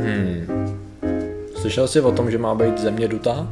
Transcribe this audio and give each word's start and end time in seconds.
Hmm. 0.00 0.78
Slyšel 1.60 1.88
jsi 1.88 2.00
o 2.00 2.12
tom, 2.12 2.30
že 2.30 2.38
má 2.38 2.54
být 2.54 2.78
země 2.78 3.08
dutá? 3.08 3.48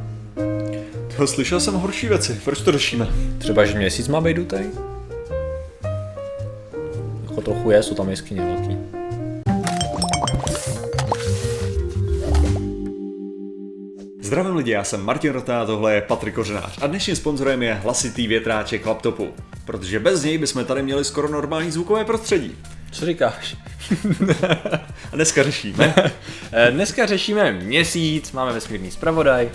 To 1.17 1.27
slyšel 1.27 1.59
jsem 1.59 1.73
horší 1.73 2.07
věci, 2.07 2.41
proč 2.43 2.61
to 2.61 2.71
řešíme? 2.71 3.07
Třeba, 3.37 3.65
že 3.65 3.77
měsíc 3.77 4.07
má 4.07 4.21
být 4.21 4.37
dutej? 4.37 4.65
Jako 7.29 7.41
trochu 7.41 7.71
je, 7.71 7.83
jsou 7.83 7.95
tam 7.95 8.09
jeskyně 8.09 8.41
velký. 8.41 8.77
Zdravím 14.21 14.55
lidi, 14.55 14.71
já 14.71 14.83
jsem 14.83 15.01
Martin 15.01 15.31
Rota 15.31 15.61
a 15.61 15.65
tohle 15.65 15.93
je 15.95 16.01
Patrik 16.01 16.35
Kořenář 16.35 16.77
a 16.81 16.87
dnešním 16.87 17.15
sponzorem 17.15 17.63
je 17.63 17.73
hlasitý 17.73 18.27
větráček 18.27 18.85
laptopu, 18.85 19.33
protože 19.65 19.99
bez 19.99 20.23
něj 20.23 20.37
bychom 20.37 20.65
tady 20.65 20.83
měli 20.83 21.05
skoro 21.05 21.27
normální 21.27 21.71
zvukové 21.71 22.05
prostředí. 22.05 22.55
Co 22.91 23.05
říkáš? 23.05 23.57
Dneska 25.17 25.43
řešíme. 25.43 25.93
Eh, 26.51 26.71
Dneska 26.71 27.05
řešíme 27.05 27.51
měsíc, 27.51 28.31
máme 28.31 28.53
vesmírný 28.53 28.91
zpravodaj 28.91 29.49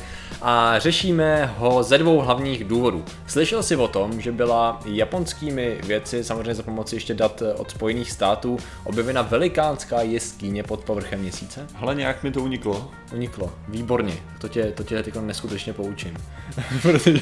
a 0.44 0.78
řešíme 0.78 1.54
ho 1.58 1.82
ze 1.82 1.98
dvou 1.98 2.20
hlavních 2.20 2.64
důvodů. 2.64 3.04
Slyšel 3.26 3.62
jsi 3.62 3.76
o 3.76 3.88
tom, 3.88 4.20
že 4.20 4.32
byla 4.32 4.80
japonskými 4.84 5.78
vědci, 5.86 6.24
samozřejmě 6.24 6.54
za 6.54 6.62
pomoci 6.62 6.96
ještě 6.96 7.14
dat 7.14 7.42
od 7.56 7.70
Spojených 7.70 8.10
států, 8.10 8.58
objevena 8.84 9.22
velikánská 9.22 10.02
jeskyně 10.02 10.62
pod 10.62 10.80
povrchem 10.80 11.20
měsíce? 11.20 11.66
Hele, 11.74 11.94
nějak 11.94 12.22
mi 12.22 12.30
to 12.30 12.40
uniklo. 12.40 12.90
Uniklo. 13.12 13.52
Výborně. 13.68 14.14
To 14.40 14.48
tě, 14.48 14.72
to 14.76 14.82
tě 14.82 15.02
teď 15.02 15.14
neskutečně 15.20 15.72
poučím. 15.72 16.16
Protože 16.82 17.20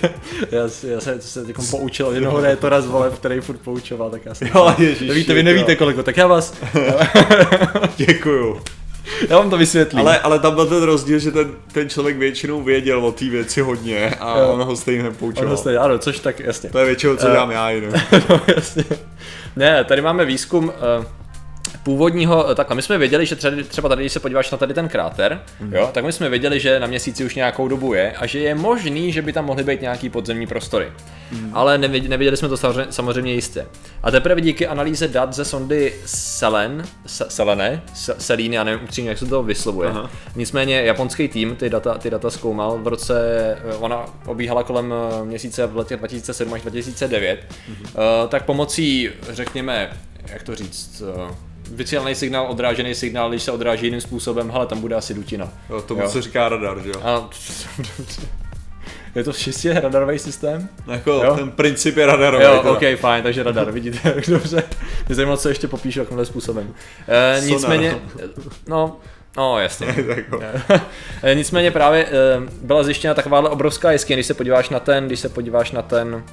já, 0.50 0.62
já 0.88 1.00
se, 1.00 1.22
se 1.22 1.44
teď 1.44 1.56
poučil 1.70 2.06
od 2.06 2.12
jednoho 2.12 2.40
rétora 2.40 2.80
z 2.80 2.86
voleb, 2.86 3.14
který 3.14 3.40
furt 3.40 3.58
poučoval, 3.58 4.10
tak 4.10 4.24
já 4.24 4.34
jsem... 4.34 4.48
Jo, 4.54 4.74
ježiši, 4.78 5.08
Nevíte, 5.08 5.34
vy 5.34 5.40
jo. 5.40 5.44
nevíte 5.44 5.76
koliko, 5.76 6.02
tak 6.02 6.16
já 6.16 6.26
vás... 6.26 6.54
Děkuju. 7.96 8.60
Já 9.28 9.38
vám 9.38 9.50
to 9.50 9.56
vysvětlím. 9.58 10.00
Ale, 10.00 10.18
ale 10.20 10.38
tam 10.38 10.54
byl 10.54 10.66
ten 10.66 10.82
rozdíl, 10.82 11.18
že 11.18 11.30
ten, 11.30 11.50
ten 11.72 11.88
člověk 11.88 12.16
většinou 12.16 12.62
věděl 12.62 13.06
o 13.06 13.12
té 13.12 13.24
věci 13.24 13.60
hodně 13.60 14.10
a 14.20 14.38
Jo. 14.38 14.48
on 14.48 14.62
ho 14.62 14.76
stejně 14.76 15.02
nepoučoval. 15.02 15.48
Ono 15.48 15.56
stejně, 15.56 15.78
ano, 15.78 15.98
což 15.98 16.18
tak 16.20 16.40
jasně. 16.40 16.70
To 16.70 16.78
je 16.78 16.84
většinou, 16.86 17.16
co 17.16 17.28
Eh. 17.28 17.30
dělám 17.30 17.50
já 17.50 17.70
jenom. 17.70 17.92
no, 18.28 18.40
jasně. 18.56 18.84
Ne, 19.56 19.84
tady 19.84 20.02
máme 20.02 20.24
výzkum 20.24 20.64
uh, 20.98 21.04
původního, 21.82 22.50
eh, 22.50 22.54
takhle, 22.54 22.76
my 22.76 22.82
jsme 22.82 22.98
věděli, 22.98 23.26
že 23.26 23.36
třeba, 23.36 23.56
třeba 23.68 23.88
tady, 23.88 24.02
když 24.02 24.12
se 24.12 24.20
podíváš 24.20 24.50
na 24.50 24.58
tady 24.58 24.74
ten 24.74 24.88
kráter, 24.88 25.42
mm. 25.60 25.74
jo, 25.74 25.90
tak 25.92 26.04
my 26.04 26.12
jsme 26.12 26.28
věděli, 26.28 26.60
že 26.60 26.80
na 26.80 26.86
měsíci 26.86 27.24
už 27.24 27.34
nějakou 27.34 27.68
dobu 27.68 27.94
je 27.94 28.12
a 28.12 28.26
že 28.26 28.38
je 28.38 28.54
možný, 28.54 29.12
že 29.12 29.22
by 29.22 29.32
tam 29.32 29.44
mohly 29.44 29.64
být 29.64 29.80
nějaký 29.80 30.08
podzemní 30.08 30.46
prostory. 30.46 30.92
Mm. 31.32 31.50
Ale 31.54 31.78
nevěděli, 31.78 32.10
nevěděli 32.10 32.36
jsme 32.36 32.48
to 32.48 32.56
samozřejmě, 32.90 33.32
jistě. 33.32 33.66
A 34.02 34.10
teprve 34.10 34.40
díky 34.40 34.66
analýze 34.66 35.08
dat 35.08 35.32
ze 35.32 35.44
sondy 35.44 35.94
Selen, 36.06 36.84
Se- 37.06 37.26
Selene, 37.28 37.82
Se- 37.94 38.14
Selíny, 38.18 38.56
já 38.56 38.64
nevím 38.64 38.84
upřímně, 38.84 39.10
jak 39.10 39.18
se 39.18 39.26
to 39.26 39.42
vyslovuje. 39.42 39.88
Aha. 39.88 40.10
Nicméně 40.36 40.82
japonský 40.82 41.28
tým 41.28 41.56
ty 41.56 41.70
data, 41.70 41.98
ty 41.98 42.10
data 42.10 42.30
zkoumal 42.30 42.78
v 42.78 42.86
roce, 42.86 43.16
eh, 43.64 43.74
ona 43.74 44.04
obíhala 44.26 44.62
kolem 44.62 44.94
eh, 44.94 45.24
měsíce 45.24 45.66
v 45.66 45.76
letech 45.76 45.98
2007 45.98 46.54
až 46.54 46.62
2009, 46.62 47.40
mm-hmm. 47.40 48.28
tak 48.28 48.44
pomocí, 48.44 49.10
řekněme, 49.30 49.90
jak 50.32 50.42
to 50.42 50.54
říct, 50.54 51.02
vysílaný 51.70 52.14
signál, 52.14 52.46
odrážený 52.50 52.94
signál, 52.94 53.30
když 53.30 53.42
se 53.42 53.52
odráží 53.52 53.86
jiným 53.86 54.00
způsobem, 54.00 54.50
hele, 54.50 54.66
tam 54.66 54.80
bude 54.80 54.94
asi 54.94 55.14
dutina. 55.14 55.48
Jo, 55.70 55.80
tomu 55.82 56.02
Jo. 56.02 56.08
se 56.08 56.22
říká 56.22 56.48
radar, 56.48 56.82
že 56.82 56.88
jo? 56.88 57.00
A, 57.02 57.28
je 59.14 59.24
to 59.24 59.32
čistě 59.32 59.80
radarový 59.80 60.18
systém? 60.18 60.68
Jako 60.86 61.10
Jo. 61.10 61.34
ten 61.36 61.50
princip 61.50 61.96
je 61.96 62.06
radarový. 62.06 62.44
Jo, 62.44 62.58
teda. 62.58 62.72
ok, 62.72 63.00
fajn, 63.00 63.22
takže 63.22 63.42
radar, 63.42 63.70
vidíte, 63.70 64.14
dobře. 64.28 64.62
Mě 65.08 65.14
zajímalo, 65.14 65.36
co 65.38 65.48
ještě 65.48 65.68
popíšu 65.68 65.98
takovýmhle 66.00 66.26
způsobem. 66.26 66.74
E, 67.08 67.40
nicméně, 67.46 67.96
no, 68.68 68.96
no 69.36 69.58
jasně. 69.58 69.86
Eh, 71.22 71.34
Nicméně 71.34 71.70
právě 71.70 72.06
eh, 72.06 72.10
byla 72.62 72.82
zjištěna 72.82 73.14
takováhle 73.14 73.50
obrovská 73.50 73.92
jeskyně, 73.92 74.16
když 74.16 74.26
se 74.26 74.34
podíváš 74.34 74.68
na 74.68 74.80
ten, 74.80 75.06
když 75.06 75.20
se 75.20 75.28
podíváš 75.28 75.70
na 75.72 75.82
ten, 75.82 76.24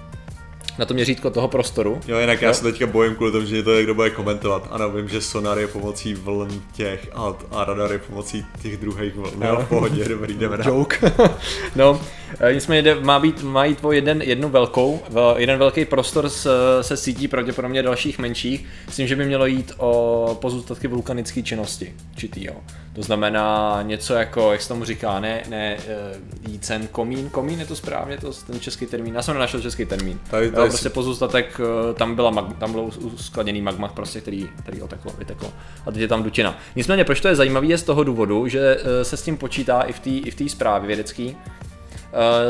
na 0.79 0.85
to 0.85 0.93
měřítko 0.93 1.29
toho 1.29 1.47
prostoru. 1.47 2.01
Jo, 2.07 2.19
jinak 2.19 2.41
já 2.41 2.47
Jo. 2.47 2.53
se 2.53 2.63
teďka 2.63 2.87
bojím 2.87 3.15
kvůli 3.15 3.31
tomu, 3.31 3.45
že 3.45 3.63
to 3.63 3.75
někdo 3.75 3.95
bude 3.95 4.09
komentovat. 4.09 4.67
Ano, 4.71 4.91
vím, 4.91 5.09
že 5.09 5.21
sonar 5.21 5.59
je 5.59 5.67
pomocí 5.67 6.13
vln 6.13 6.61
těch 6.73 7.07
a, 7.13 7.33
a 7.51 7.65
radar 7.65 7.91
je 7.91 7.99
pomocí 7.99 8.45
těch 8.61 8.77
druhých 8.77 9.15
vln. 9.15 9.43
Jo, 9.47 9.61
v 9.65 9.69
pohodě, 9.69 10.05
dobrý, 10.09 10.33
jdeme. 10.33 10.57
Joke. 10.65 11.11
no, 11.75 12.01
eh, 12.39 12.53
nicméně 12.53 12.81
jde, 12.81 12.95
má, 12.95 13.19
být, 13.19 13.43
má 13.43 13.65
jít 13.65 13.79
o 13.81 13.91
jeden, 13.91 14.21
jednu 14.21 14.49
velkou, 14.49 14.99
jeden 15.37 15.59
velký 15.59 15.85
prostor 15.85 16.29
s, 16.29 16.49
se 16.81 16.97
sítí 16.97 17.27
pravděpodobně 17.27 17.83
dalších 17.83 18.19
menších, 18.19 18.65
s 18.89 18.95
tím, 18.95 19.07
že 19.07 19.15
by 19.15 19.25
mělo 19.25 19.45
jít 19.45 19.71
o 19.77 20.37
pozůstatky 20.41 20.87
vulkanické 20.87 21.43
činnosti, 21.43 21.93
čitý, 22.15 22.45
jo. 22.45 22.55
To 22.97 23.03
znamená 23.03 23.79
něco 23.81 24.13
jako, 24.13 24.51
jak 24.51 24.61
se 24.61 24.67
tomu 24.67 24.85
říká, 24.85 25.19
ne, 25.19 25.43
ne 25.49 25.77
eh, 25.87 26.15
jícen 26.49 26.87
komín, 26.87 27.29
komín 27.29 27.59
je 27.59 27.65
to 27.65 27.75
správně, 27.75 28.17
to 28.17 28.31
ten 28.33 28.59
český 28.59 28.85
termín, 28.85 29.15
já 29.15 29.21
jsem 29.21 29.33
nenašel 29.33 29.61
český 29.61 29.85
termín. 29.85 30.19
Tady- 30.29 30.45
Jo, 30.45 30.51
tady 30.51 30.69
prostě 30.69 30.89
si- 30.89 30.93
pozůstatek, 30.93 31.61
eh, 31.89 31.93
tam, 31.93 32.15
byla 32.15 32.31
mag, 32.31 32.57
tam 32.57 32.71
bylo 32.71 32.83
uskladěný 32.83 33.61
magma, 33.61 33.87
prostě, 33.87 34.21
který, 34.21 34.49
který 34.59 34.81
oteklo, 34.81 35.11
vyteklo. 35.17 35.53
A 35.85 35.91
teď 35.91 36.01
je 36.01 36.07
tam 36.07 36.23
dutina. 36.23 36.57
Nicméně, 36.75 37.03
proč 37.03 37.21
to 37.21 37.27
je 37.27 37.35
zajímavé, 37.35 37.65
je 37.67 37.77
z 37.77 37.83
toho 37.83 38.03
důvodu, 38.03 38.47
že 38.47 38.77
eh, 39.01 39.03
se 39.05 39.17
s 39.17 39.21
tím 39.21 39.37
počítá 39.37 39.81
i 39.81 39.93
v 39.93 39.99
té 39.99 40.09
i 40.09 40.31
v 40.31 40.35
té 40.35 40.49
zprávě 40.49 40.87
vědecký, 40.87 41.37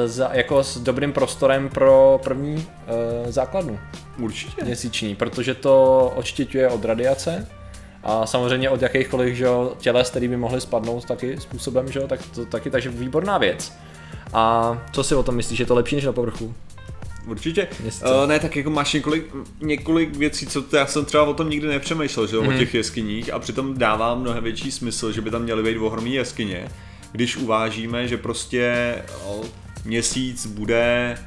za, 0.05 0.29
jako 0.33 0.63
s 0.63 0.77
dobrým 0.77 1.13
prostorem 1.13 1.69
pro 1.69 2.19
první 2.23 2.67
eh, 3.27 3.31
základnu 3.31 3.79
Určitě. 4.19 4.63
měsíční, 4.65 5.15
protože 5.15 5.53
to 5.53 6.05
odštěťuje 6.15 6.69
od 6.69 6.85
radiace 6.85 7.47
a 8.07 8.25
samozřejmě 8.25 8.69
od 8.69 8.81
jakýchkoliv 8.81 9.35
že, 9.35 9.47
těles, 9.77 10.09
který 10.09 10.27
by 10.27 10.37
mohly 10.37 10.61
spadnout 10.61 11.05
taky 11.05 11.37
způsobem, 11.39 11.91
že, 11.91 11.99
tak 11.99 12.19
to 12.35 12.45
taky, 12.45 12.69
takže 12.69 12.89
výborná 12.89 13.37
věc. 13.37 13.73
A 14.33 14.77
co 14.91 15.03
si 15.03 15.15
o 15.15 15.23
tom 15.23 15.35
myslíš, 15.35 15.59
je 15.59 15.65
to 15.65 15.75
lepší 15.75 15.95
než 15.95 16.05
na 16.05 16.11
povrchu? 16.11 16.53
Určitě. 17.27 17.67
Uh, 17.83 18.27
ne, 18.27 18.39
tak 18.39 18.55
jako 18.55 18.69
máš 18.69 18.93
několik, 18.93 19.25
několik 19.61 20.15
věcí, 20.15 20.47
co 20.47 20.61
to, 20.61 20.75
já 20.75 20.85
jsem 20.87 21.05
třeba 21.05 21.23
o 21.23 21.33
tom 21.33 21.49
nikdy 21.49 21.67
nepřemýšlel, 21.67 22.27
že 22.27 22.37
Mhm. 22.37 22.47
o 22.55 22.57
těch 22.57 22.73
jeskyních 22.73 23.33
a 23.33 23.39
přitom 23.39 23.77
dává 23.77 24.15
mnohem 24.15 24.43
větší 24.43 24.71
smysl, 24.71 25.11
že 25.11 25.21
by 25.21 25.31
tam 25.31 25.41
měly 25.41 25.63
být 25.63 25.77
ohromné 25.79 26.09
jeskyně, 26.09 26.67
když 27.11 27.37
uvážíme, 27.37 28.07
že 28.07 28.17
prostě 28.17 28.95
o, 29.25 29.41
měsíc 29.85 30.45
bude, 30.45 31.17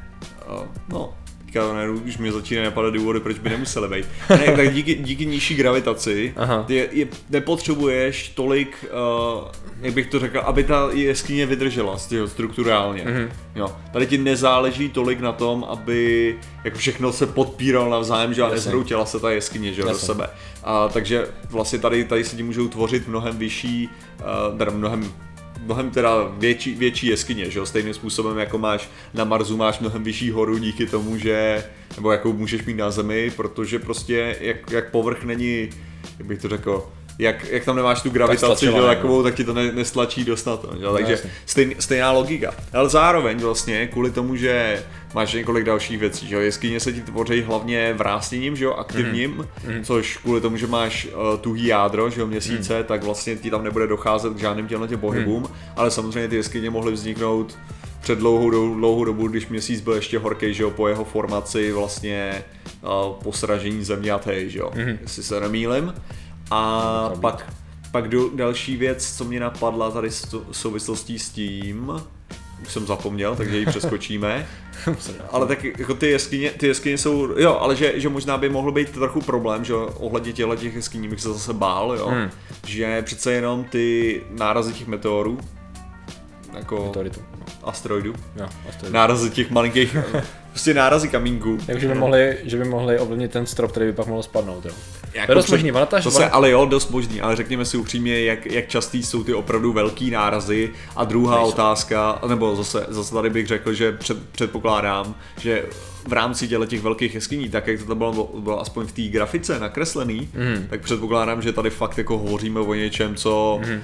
o, 0.47 0.65
no, 0.89 1.15
teďka 1.51 1.75
nedu, 1.75 2.01
už 2.07 2.19
mě 2.19 2.33
začíná 2.33 2.63
napadat 2.63 2.95
důvody, 2.95 3.21
proč 3.21 3.39
by 3.39 3.51
nemuseli 3.51 3.89
být. 3.89 4.07
Ne, 4.31 4.57
tak 4.57 4.75
díky, 4.75 4.95
díky 4.95 5.27
nižší 5.27 5.55
gravitaci 5.55 6.35
Aha. 6.37 6.65
je, 6.69 6.89
je, 6.93 7.07
nepotřebuješ 7.31 8.29
tolik, 8.29 8.85
uh, 8.85 9.49
jak 9.81 9.95
bych 9.95 10.07
to 10.07 10.19
řekl, 10.19 10.39
aby 10.39 10.65
ta 10.65 10.89
jeskyně 10.93 11.47
vydržela 11.47 11.99
z 11.99 12.07
těho 12.07 12.29
strukturálně. 12.29 13.05
Mhm. 13.05 13.31
Jo. 13.55 13.77
Tady 13.93 14.07
ti 14.07 14.19
nezáleží 14.19 14.89
tolik 14.89 15.21
na 15.21 15.33
tom, 15.33 15.65
aby 15.69 16.37
jako 16.65 16.79
všechno 16.79 17.13
se 17.13 17.27
podpíralo 17.27 17.91
navzájem, 17.91 18.35
že 18.35 18.43
a 18.43 18.45
Jasně. 18.45 18.55
nezhroutěla 18.55 19.07
se 19.07 19.21
ta 19.21 19.31
jeskyně 19.31 19.73
že, 19.73 19.83
do 19.83 19.95
sebe. 19.95 20.27
A, 20.65 20.89
takže 20.89 21.27
vlastně 21.51 21.79
tady, 21.79 22.05
tady 22.05 22.25
se 22.25 22.37
ti 22.37 22.43
můžou 22.43 22.69
tvořit 22.69 23.09
mnohem 23.09 23.39
vyšší, 23.39 23.89
uh, 24.21 24.59
teda 24.59 24.71
mnohem 24.71 25.13
mnohem 25.63 25.91
teda 25.91 26.33
větší, 26.39 26.75
větší 26.75 27.07
jeskyně, 27.07 27.51
že 27.51 27.59
jo? 27.59 27.67
stejným 27.67 27.95
způsobem 27.95 28.39
jako 28.39 28.59
máš 28.59 28.89
na 29.15 29.25
Marsu 29.25 29.57
máš 29.57 29.81
mnohem 29.81 30.03
vyšší 30.03 30.31
horu 30.31 30.59
díky 30.59 30.87
tomu, 30.87 31.17
že, 31.17 31.65
nebo 31.97 32.13
jakou 32.13 32.33
můžeš 32.33 32.65
mít 32.65 32.77
na 32.77 32.91
Zemi, 32.91 33.31
protože 33.37 33.79
prostě 33.79 34.37
jak, 34.41 34.71
jak 34.71 34.91
povrch 34.91 35.25
není, 35.25 35.71
jak 36.19 36.27
bych 36.27 36.43
to 36.43 36.49
řekl, 36.49 36.93
jak, 37.21 37.45
jak 37.51 37.65
tam 37.65 37.77
nemáš 37.77 38.03
tu 38.03 38.11
gravitaci, 38.11 38.45
jo, 38.45 38.57
stlačované, 38.57 38.95
takovou, 38.95 39.23
tak 39.23 39.35
ti 39.35 39.45
to 39.45 39.55
ne, 39.55 39.73
nestlačí 39.73 40.25
dostat. 40.25 40.65
Jo? 40.81 40.93
Takže 40.93 41.13
jasně. 41.13 41.31
stejn, 41.47 41.75
stejná 41.79 42.13
logika. 42.13 42.55
Ale 42.73 42.89
zároveň 42.89 43.39
vlastně 43.39 43.87
kvůli 43.87 44.11
tomu, 44.11 44.37
že 44.37 44.83
máš 45.15 45.33
několik 45.33 45.65
dalších 45.65 45.99
věcí, 45.99 46.29
že 46.29 46.35
jo, 46.35 46.41
jeskyně 46.41 46.81
se 46.81 46.93
ti 46.93 47.01
tvoří 47.01 47.43
hlavně 47.43 47.95
vrásněním, 47.95 48.57
že 48.57 48.65
jo, 48.65 48.73
aktivním, 48.73 49.37
mm-hmm. 49.37 49.85
což 49.85 50.17
kvůli 50.17 50.41
tomu, 50.41 50.57
že 50.57 50.67
máš 50.67 51.07
uh, 51.07 51.39
tuhý 51.41 51.67
jádro, 51.67 52.11
že 52.11 52.21
jo, 52.21 52.27
měsíce, 52.27 52.79
mm. 52.79 52.85
tak 52.85 53.05
vlastně 53.05 53.37
ti 53.37 53.51
tam 53.51 53.65
nebude 53.65 53.87
docházet 53.87 54.33
k 54.33 54.39
žádným 54.39 54.69
těmhle 54.69 54.89
těm 54.89 55.01
pohybům, 55.01 55.43
mm. 55.43 55.49
ale 55.77 55.91
samozřejmě 55.91 56.29
ty 56.29 56.37
jeskyně 56.37 56.71
mohly 56.71 56.93
vzniknout 56.93 57.59
před 58.01 58.19
dlouhou, 58.19 58.51
dlouhou 58.75 59.05
dobu, 59.05 59.29
když 59.29 59.47
měsíc 59.47 59.81
byl 59.81 59.95
ještě 59.95 60.19
horký, 60.19 60.55
že 60.55 60.63
jo, 60.63 60.71
po 60.71 60.89
jeho 60.89 61.05
formaci 61.05 61.73
vlastně 61.73 62.45
uh, 62.83 63.15
po 63.23 63.33
sražení 63.33 63.85
země 63.85 64.13
a 64.13 64.19
tej, 64.19 64.51
že 64.51 64.59
jo, 64.59 64.71
mm. 64.75 64.99
jestli 65.03 65.23
se 65.23 65.41
nemýlim. 65.41 65.95
A 66.51 67.11
pak, 67.21 67.53
pak 67.93 68.09
do, 68.09 68.31
další 68.35 68.77
věc, 68.77 69.17
co 69.17 69.25
mě 69.25 69.41
napadla 69.41 69.91
tady 69.91 70.11
s 70.11 70.23
to- 70.23 70.43
souvislostí 70.53 71.19
s 71.19 71.29
tím, 71.31 71.93
už 72.63 72.73
jsem 72.73 72.87
zapomněl, 72.87 73.37
takže 73.37 73.59
ji 73.59 73.67
přeskočíme. 73.67 74.47
Ale 75.31 75.47
tak 75.47 75.65
jako 75.65 75.95
ty 75.95 76.11
jeskyně, 76.11 76.51
ty 76.51 76.67
jeskyně 76.67 76.99
jsou, 76.99 77.29
jo, 77.39 77.59
ale 77.61 77.77
že, 77.77 78.01
že 78.01 78.09
možná 78.09 78.39
by 78.39 78.49
mohl 78.49 78.73
být 78.73 78.91
trochu 78.91 79.21
problém, 79.21 79.65
že 79.65 79.75
ohledně 79.75 80.33
těchto 80.33 80.57
těch 80.57 80.75
jeskyní 80.75 81.09
bych 81.09 81.21
se 81.21 81.29
zase 81.33 81.53
bál, 81.53 81.95
jo, 81.99 82.07
Hmm. 82.09 82.31
že 82.67 83.03
přece 83.03 83.33
jenom 83.33 83.65
ty 83.65 84.21
nárazy 84.31 84.73
těch 84.73 84.87
meteorů, 84.87 85.39
jako 86.57 86.85
Meteoritu. 86.87 87.21
asteroidů, 87.65 88.15
Jo, 88.37 88.49
asteroid. 88.69 88.95
nárazy 88.95 89.31
těch 89.31 89.51
malinkých, 89.51 89.97
prostě 90.51 90.75
nárazy 90.75 91.09
kamínků. 91.09 91.59
Takže 91.67 91.89
by 91.89 91.95
mohli, 91.95 92.39
že 92.45 92.57
by 92.57 92.65
mohli 92.65 92.99
ovlivnit 92.99 93.31
ten 93.31 93.47
strop, 93.47 93.71
který 93.71 93.87
by 93.87 93.93
pak 93.93 94.07
mohl 94.07 94.23
spadnout, 94.23 94.65
jo. 94.65 94.73
Jako 95.15 95.27
to 95.27 95.33
je 95.33 95.37
dost 95.37 95.51
možný, 95.51 95.73
ona 95.73 95.87
ta, 95.87 96.01
to 96.01 96.11
se, 96.11 96.31
ale 96.31 96.51
jo, 96.51 96.67
dost 96.67 96.91
možný, 96.91 97.21
ale 97.21 97.37
řekněme 97.37 97.65
si 97.65 97.77
upřímně, 97.77 98.25
jak, 98.25 98.47
jak 98.47 98.69
častý 98.69 99.03
jsou 99.03 99.25
ty 99.25 99.35
opravdu 99.35 99.73
velký 99.73 100.11
nárazy. 100.11 100.71
A 100.97 101.05
druhá 101.05 101.37
Nejsou. 101.37 101.49
otázka, 101.49 102.19
nebo 102.29 102.57
zase, 102.57 102.87
zase 102.89 103.15
tady 103.15 103.31
bych 103.31 103.47
řekl, 103.47 103.73
že 103.73 103.93
před, 103.93 104.29
předpokládám, 104.31 105.15
že 105.41 105.65
v 106.09 106.13
rámci 106.13 106.49
těle 106.49 106.67
těch 106.67 106.83
velkých 106.83 107.15
jeskyní, 107.15 107.49
tak 107.49 107.67
jak 107.67 107.81
to 107.81 107.87
tam 107.87 107.99
bylo, 107.99 108.31
bylo 108.39 108.61
aspoň 108.61 108.87
v 108.87 108.93
té 108.93 109.03
grafice 109.03 109.61
nakreslený, 109.61 110.29
mm. 110.35 110.67
tak 110.71 110.81
předpokládám, 110.81 111.43
že 111.43 111.53
tady 111.53 111.71
fakt 111.71 111.99
jako 111.99 112.19
hovoříme 112.19 112.61
o 112.61 112.75
něčem, 112.75 113.15
co, 113.15 113.61
mm. 113.67 113.73
uh, 113.73 113.81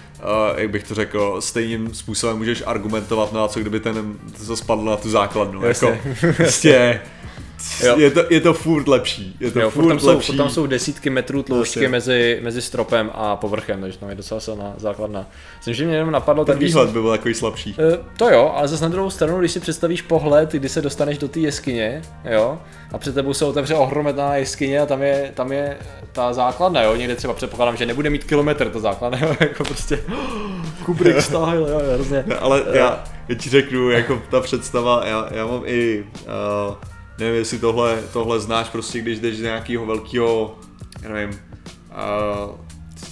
jak 0.57 0.71
bych 0.71 0.85
to 0.85 0.95
řekl, 0.95 1.41
stejným 1.41 1.95
způsobem 1.95 2.37
můžeš 2.37 2.63
argumentovat, 2.67 3.33
no 3.33 3.45
a 3.45 3.49
co 3.49 3.61
kdyby 3.61 3.81
ten 3.81 4.17
spadl 4.55 4.85
na 4.85 4.97
tu 4.97 5.11
základnu. 5.11 5.63
Jasně. 5.63 5.89
Jako, 5.89 6.33
prostě, 6.37 7.01
Jo. 7.85 7.99
je 7.99 8.11
to, 8.11 8.25
je 8.31 8.41
to 8.41 8.55
furt 8.55 8.89
lepší. 8.89 9.37
Je 9.41 9.51
to 9.51 9.61
Jo, 9.61 9.71
furt, 9.71 9.83
furt, 9.83 9.89
tam 9.91 9.99
jsou, 10.01 10.07
lepší. 10.09 10.27
furt 10.27 10.37
tam 10.37 10.51
jsou 10.51 10.67
desítky 10.67 11.11
metrů 11.11 11.43
tloušťky 11.43 11.89
mezi, 11.89 12.39
mezi 12.43 12.63
stropem 12.63 13.11
a 13.15 13.37
povrchem, 13.37 13.81
takže 13.81 13.99
tam 13.99 14.09
je 14.09 14.15
docela 14.15 14.41
silná 14.41 14.75
základna. 14.77 15.27
Myslím, 15.57 15.75
že 15.75 15.85
mě 15.87 15.95
jenom 15.97 16.11
napadlo, 16.11 16.45
Ten 16.45 16.59
když 16.59 16.69
výhled 16.71 16.91
by 16.91 17.01
byl 17.01 17.11
takový 17.11 17.35
slabší. 17.35 17.77
Eh, 17.79 17.99
To 18.17 18.31
jo, 18.31 18.53
ale 18.57 18.69
zase 18.69 18.83
na 18.83 18.89
druhou 18.89 19.11
stranu, 19.11 19.39
když 19.39 19.53
si 19.53 19.61
představíš 19.61 20.03
pohled, 20.03 20.53
kdy 20.53 20.69
se 20.69 20.83
dostaneš 20.83 21.19
do 21.19 21.29
té 21.29 21.41
jeskyně, 21.41 22.03
jo, 22.31 22.59
a 22.93 22.99
před 22.99 23.15
tebou 23.15 23.35
se 23.35 23.45
otevře 23.45 23.75
ohromná 23.75 24.37
jeskyně 24.37 24.81
a 24.81 24.87
tam 24.87 25.03
je, 25.03 25.31
tam 25.35 25.53
je 25.53 25.77
ta 26.13 26.33
základna, 26.33 26.83
jo, 26.83 26.97
někde 26.97 27.17
třeba 27.17 27.35
předpokládám, 27.35 27.77
že 27.77 27.87
nebude 27.87 28.11
mít 28.11 28.25
kilometr 28.25 28.71
ta 28.71 28.79
základna, 28.81 29.19
jo, 29.23 29.37
jako 29.41 29.65
prostě 29.65 29.99
Kubrick 30.85 31.21
style, 31.21 31.57
jo, 31.57 31.81
hrozně. 31.95 32.25
Ale 32.39 32.63
já, 32.73 33.05
já 33.29 33.35
ti 33.35 33.51
řeknu, 33.51 33.91
jako 33.91 34.23
ta 34.31 34.41
představa, 34.41 35.03
já, 35.07 35.29
já 35.31 35.47
mám 35.47 35.63
i, 35.65 36.05
uh, 36.69 36.75
nevím 37.19 37.35
jestli 37.35 37.59
tohle, 37.59 37.99
tohle 38.13 38.41
znáš, 38.41 38.69
prostě 38.69 39.01
když 39.01 39.19
jdeš 39.19 39.37
do 39.37 39.43
nějakého 39.45 39.87
velkého, 39.87 40.59
já 41.03 41.09
nevím, 41.09 41.39
uh, 42.49 42.55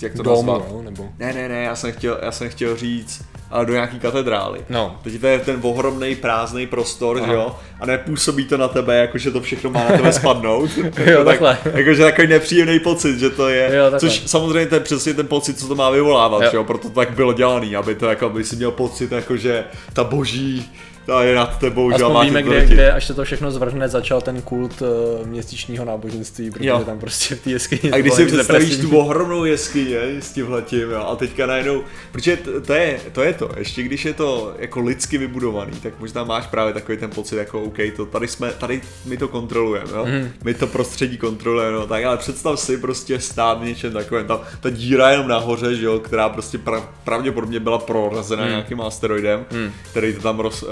jak 0.02 0.14
to 0.14 0.22
Domu, 0.22 0.36
nazvat? 0.52 0.72
no, 0.72 0.82
nebo... 0.82 1.08
Ne, 1.18 1.32
ne, 1.32 1.48
ne, 1.48 1.62
já 1.62 1.76
jsem 1.76 1.92
chtěl, 1.92 2.18
já 2.22 2.32
jsem 2.32 2.48
chtěl 2.48 2.76
říct, 2.76 3.24
ale 3.50 3.66
do 3.66 3.72
nějaký 3.72 3.98
katedrály. 4.00 4.60
No. 4.70 5.00
Teď 5.02 5.20
to 5.20 5.26
je 5.26 5.38
ten 5.38 5.58
ohromný 5.62 6.16
prázdný 6.16 6.66
prostor, 6.66 7.16
Aha. 7.18 7.26
že 7.26 7.32
jo? 7.32 7.56
A 7.80 7.86
nepůsobí 7.86 8.44
to 8.44 8.56
na 8.56 8.68
tebe, 8.68 8.96
jako 8.96 9.18
že 9.18 9.30
to 9.30 9.40
všechno 9.40 9.70
má 9.70 9.84
na 9.90 9.96
tebe 9.96 10.12
spadnout. 10.12 10.70
Jo, 11.06 11.16
tak, 11.16 11.24
takhle. 11.24 11.58
Jakože 11.72 12.02
takový 12.02 12.28
nepříjemný 12.28 12.80
pocit, 12.80 13.18
že 13.18 13.30
to 13.30 13.48
je. 13.48 13.70
Jo, 13.76 13.90
takhle. 13.90 14.00
což 14.00 14.22
samozřejmě 14.26 14.66
to 14.66 14.74
je 14.74 14.80
přesně 14.80 15.14
ten 15.14 15.26
pocit, 15.26 15.58
co 15.58 15.68
to 15.68 15.74
má 15.74 15.90
vyvolávat, 15.90 16.42
Jo. 16.42 16.48
že 16.50 16.56
jo? 16.56 16.64
Proto 16.64 16.88
to 16.88 16.94
tak 16.94 17.10
bylo 17.10 17.32
dělaný, 17.32 17.76
aby 17.76 17.94
to 17.94 18.06
jako, 18.06 18.26
aby 18.26 18.44
si 18.44 18.56
měl 18.56 18.70
pocit, 18.70 19.12
jako 19.12 19.36
že 19.36 19.64
ta 19.92 20.04
boží, 20.04 20.72
ta 21.06 21.22
je 21.22 21.34
nad 21.34 21.58
tebou, 21.58 21.90
že 21.90 21.94
Aspoň 22.04 22.24
víme, 22.26 22.42
kde, 22.42 22.66
kde, 22.66 22.92
až 22.92 23.06
se 23.06 23.14
to 23.14 23.24
všechno 23.24 23.50
zvrhne, 23.50 23.88
začal 23.88 24.20
ten 24.20 24.42
kult 24.42 24.82
uh, 24.82 25.26
měsíčního 25.26 25.84
náboženství, 25.84 26.50
protože 26.50 26.68
Jo. 26.68 26.82
tam 26.86 26.98
prostě 26.98 27.34
v 27.34 27.40
té 27.40 27.50
jeskyni 27.50 27.90
A 27.92 27.96
když 27.98 28.12
si 28.14 28.26
představíš 28.26 28.76
tu 28.76 28.98
ohromnou 28.98 29.44
jeskyně 29.44 29.98
s 30.20 30.32
tímhletím, 30.32 30.90
jo, 30.90 31.06
a 31.08 31.16
teďka 31.16 31.46
najednou, 31.46 31.82
protože 32.12 32.38
to 32.66 32.72
je, 32.72 33.00
to 33.12 33.22
je 33.22 33.32
to, 33.32 33.50
ještě 33.56 33.82
když 33.82 34.04
je 34.04 34.14
to 34.14 34.54
jako 34.58 34.80
lidsky 34.80 35.18
vybudovaný, 35.18 35.72
tak 35.82 35.92
možná 36.00 36.24
máš 36.24 36.46
právě 36.46 36.72
takový 36.74 36.98
ten 36.98 37.10
pocit 37.10 37.36
jako 37.36 37.62
OK, 37.62 37.76
to 37.96 38.06
tady 38.06 38.28
jsme, 38.28 38.50
tady 38.52 38.80
my 39.06 39.16
to 39.16 39.28
kontrolujeme, 39.28 39.90
jo? 39.94 40.04
Mhm. 40.06 40.30
my 40.44 40.54
to 40.54 40.66
prostředí 40.66 41.18
kontrolujeme, 41.18 41.72
no, 41.76 41.86
tak 41.86 42.04
ale 42.04 42.16
představ 42.16 42.60
si 42.60 42.76
prostě 42.76 43.20
stát 43.20 43.60
v 43.60 43.64
něčem 43.64 43.92
takovém, 43.92 44.26
ta, 44.26 44.40
ta 44.60 44.70
díra 44.70 45.10
jenom 45.10 45.28
nahoře, 45.28 45.74
že 45.76 45.84
jo, 45.84 45.98
která 45.98 46.28
prostě 46.28 46.58
pra, 46.58 46.88
pravděpodobně 47.04 47.60
byla 47.60 47.78
prorazena 47.78 48.42
Mhm. 48.42 48.50
nějakým 48.50 48.80
asteroidem, 48.80 49.44
který 49.90 50.14
to 50.14 50.20
tam, 50.20 50.40
roz, 50.40 50.62
eh, 50.62 50.66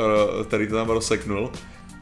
který 0.44 0.68
to 0.68 0.74
tam 0.74 0.88
rozseknul 0.88 1.50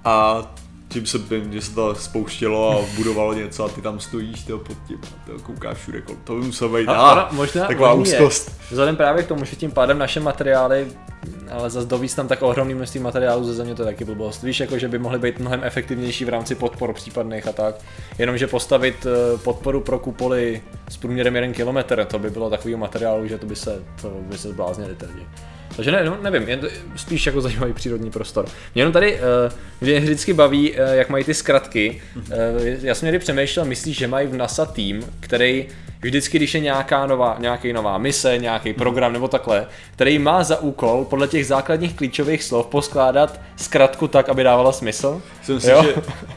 a 0.05 0.43
tím 0.90 1.06
se, 1.06 1.19
že 1.50 1.62
se 1.62 1.75
to 1.75 1.94
spouštělo 1.94 2.81
a 2.81 2.84
budovalo 2.96 3.34
něco 3.34 3.64
a 3.64 3.69
ty 3.69 3.82
tam 3.82 4.00
stojíš 4.00 4.44
tyjo, 4.44 4.58
pod 4.58 4.76
tím 4.88 4.99
a 5.02 5.26
tyjo, 5.26 5.38
koukáš 5.38 5.76
všude 5.78 6.00
kolem. 6.00 6.20
To 6.25 6.34
by 6.34 6.40
muselo 6.40 6.76
být 6.76 6.88
A 6.88 7.12
ona, 7.12 7.28
možná, 7.32 7.67
taková 7.67 7.94
možný 7.94 8.14
úzkost. 8.14 8.49
Je, 8.49 8.55
vzhledem 8.70 8.96
právě 8.96 9.22
k 9.22 9.26
tomu, 9.26 9.44
že 9.44 9.56
tím 9.56 9.70
pádem 9.70 9.99
naše 9.99 10.20
materiály, 10.20 10.88
ale 11.50 11.70
zase 11.70 11.87
dovíc 11.87 12.14
tam 12.14 12.28
tak 12.28 12.43
ohromný 12.43 12.75
množství 12.75 13.00
materiálů 13.00 13.44
ze 13.44 13.55
země, 13.55 13.75
to 13.75 13.82
je 13.82 13.87
taky 13.87 14.05
blbost. 14.05 14.43
Víš, 14.43 14.61
jako 14.61 14.78
že 14.78 14.88
by 14.88 14.99
mohly 14.99 15.19
být 15.19 15.38
mnohem 15.38 15.61
efektivnější 15.64 16.25
v 16.25 16.28
rámci 16.28 16.55
podpor 16.55 16.93
případných 16.93 17.46
a 17.46 17.52
tak. 17.52 17.75
Jenomže 18.19 18.46
postavit 18.46 19.06
eh, 19.06 19.38
podporu 19.38 19.81
pro 19.81 19.99
kupoly 19.99 20.62
s 20.88 20.96
průměrem 20.96 21.37
1 21.37 21.52
km, 21.52 21.94
to 22.06 22.19
by 22.19 22.31
bylo 22.31 22.50
takového 22.50 22.78
materiálu, 22.78 23.28
že 23.28 23.38
to 23.38 23.46
by 23.46 23.56
se, 23.56 23.82
to 24.02 24.08
by 24.08 24.38
se 24.38 24.49
zbláznili 24.49 24.96
lidi. 25.14 25.26
Takže 25.76 25.93
ne, 25.93 26.05
no, 26.05 26.19
nevím, 26.22 26.49
jen 26.49 26.61
to, 26.61 26.69
spíš 26.96 27.26
jako 27.26 27.40
zajímavý 27.40 27.72
přírodní 27.72 28.11
prostor. 28.11 28.46
Mě 28.75 28.81
jenom 28.81 28.93
tady, 28.93 29.14
uh, 29.14 29.20
mě 29.81 30.00
vždycky 30.00 30.32
baví, 30.32 30.72
uh, 30.72 30.76
jak 30.93 31.08
mají 31.08 31.25
ty 31.25 31.34
zkratky. 31.34 32.02
Uh, 32.17 32.25
já 32.62 32.94
jsem 32.94 33.06
někdy 33.06 33.19
přemýšlel, 33.19 33.64
myslíš, 33.64 33.99
že 33.99 34.08
mají 34.08 34.26
v 34.26 34.37
NASA 34.37 34.67
tým, 34.67 35.05
který 35.20 35.69
vždycky, 36.00 36.38
když 36.38 36.55
je 36.55 36.61
nějaká 36.61 37.06
nová, 37.06 37.37
nějaký 37.38 37.73
nová 37.73 37.99
mise, 37.99 38.38
nějaký 38.38 38.73
program 38.73 39.12
nebo 39.12 39.29
takhle, 39.29 39.67
který 39.93 40.19
má 40.19 40.43
za 40.44 40.61
úkol 40.61 41.05
podle 41.11 41.29
těch 41.29 41.47
základních 41.47 41.94
klíčových 41.97 42.44
slov 42.44 42.67
poskládat 42.67 43.41
zkratku 43.56 44.08
tak, 44.08 44.29
aby 44.29 44.43
dávala 44.44 44.73
smysl. 44.73 45.23
Si 45.43 45.52
myslím, 45.52 45.73
Jo? 45.75 45.82
že, 45.82 45.94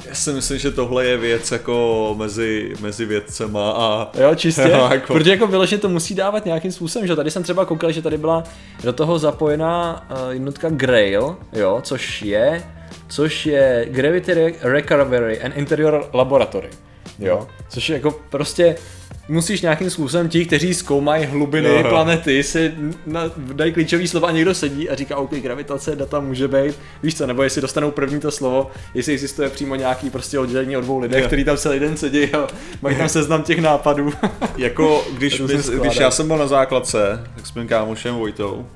já 0.10 0.15
si 0.15 0.31
myslím, 0.33 0.57
že 0.60 0.71
tohle 0.71 1.06
je 1.06 1.18
věc 1.18 1.51
jako 1.51 2.15
mezi, 2.18 2.74
mezi 2.80 3.06
vědcema 3.06 3.71
a 3.71 4.12
Jo, 4.21 4.36
čistě, 4.36 4.62
Jo, 4.71 4.88
jako- 4.92 5.13
protože 5.13 5.31
jako 5.31 5.48
vyloženě 5.48 5.80
to 5.81 5.89
musí 5.89 6.15
dávat 6.15 6.45
nějakým 6.45 6.71
způsobem, 6.71 7.07
že 7.07 7.15
tady 7.15 7.31
jsem 7.31 7.44
třeba 7.44 7.65
koukal, 7.65 7.92
že 7.92 8.01
tady 8.01 8.18
byla 8.18 8.44
do 8.83 8.94
toho 8.94 9.19
zapojená 9.19 10.06
uh, 10.12 10.33
jednotka 10.33 10.69
Grail, 10.69 11.38
jo, 11.54 11.80
což 11.83 12.21
je, 12.21 12.63
což 13.07 13.45
je 13.45 13.86
Gravity 13.89 14.33
Re- 14.33 14.54
Recovery 14.62 15.42
and 15.42 15.51
Interior 15.57 16.10
Laboratory, 16.13 16.69
jo, 17.19 17.48
což 17.69 17.89
je 17.89 17.94
jako 17.94 18.12
prostě 18.30 18.75
musíš 19.27 19.62
nějakým 19.62 19.89
způsobem 19.89 20.30
ti, 20.30 20.45
kteří 20.45 20.74
zkoumají 20.74 21.25
hlubiny 21.25 21.69
Jo, 21.69 21.75
jo. 21.75 21.89
planety, 21.89 22.44
si 22.44 22.74
na, 23.06 23.21
dají 23.38 23.74
klíčový 23.74 24.07
slova 24.07 24.27
a 24.27 24.31
někdo 24.31 24.54
sedí 24.54 24.89
a 24.89 24.95
říká, 24.95 25.18
OK, 25.18 25.31
gravitace, 25.31 25.95
data 25.95 26.19
může 26.19 26.48
být, 26.48 26.75
víš 27.04 27.18
co, 27.18 27.27
nebo 27.27 27.44
jestli 27.44 27.62
dostanou 27.62 27.92
první 27.92 28.19
to 28.19 28.31
slovo, 28.31 28.71
jestli 28.94 29.13
existuje 29.13 29.50
přímo 29.50 29.75
nějaký 29.75 30.10
prostě 30.10 30.39
oddělení 30.39 30.77
o 30.77 30.81
dvou 30.81 31.00
lidech, 31.00 31.21
Jo. 31.21 31.27
který 31.27 31.44
tam 31.44 31.57
celý 31.57 31.80
den 31.80 31.98
sedí 31.98 32.33
a 32.33 32.48
mají 32.81 32.95
tam 32.95 33.10
seznam 33.10 33.44
těch 33.44 33.62
nápadů. 33.62 34.13
jako 34.57 35.06
když, 35.18 35.39
my, 35.71 35.80
když 35.80 35.95
já 35.95 36.12
jsem 36.12 36.27
byl 36.27 36.38
na 36.38 36.48
základce, 36.48 37.24
tak 37.36 37.48
s 37.48 37.54
mým 37.54 37.68
kámošem 37.68 38.15
Vojtou, 38.15 38.68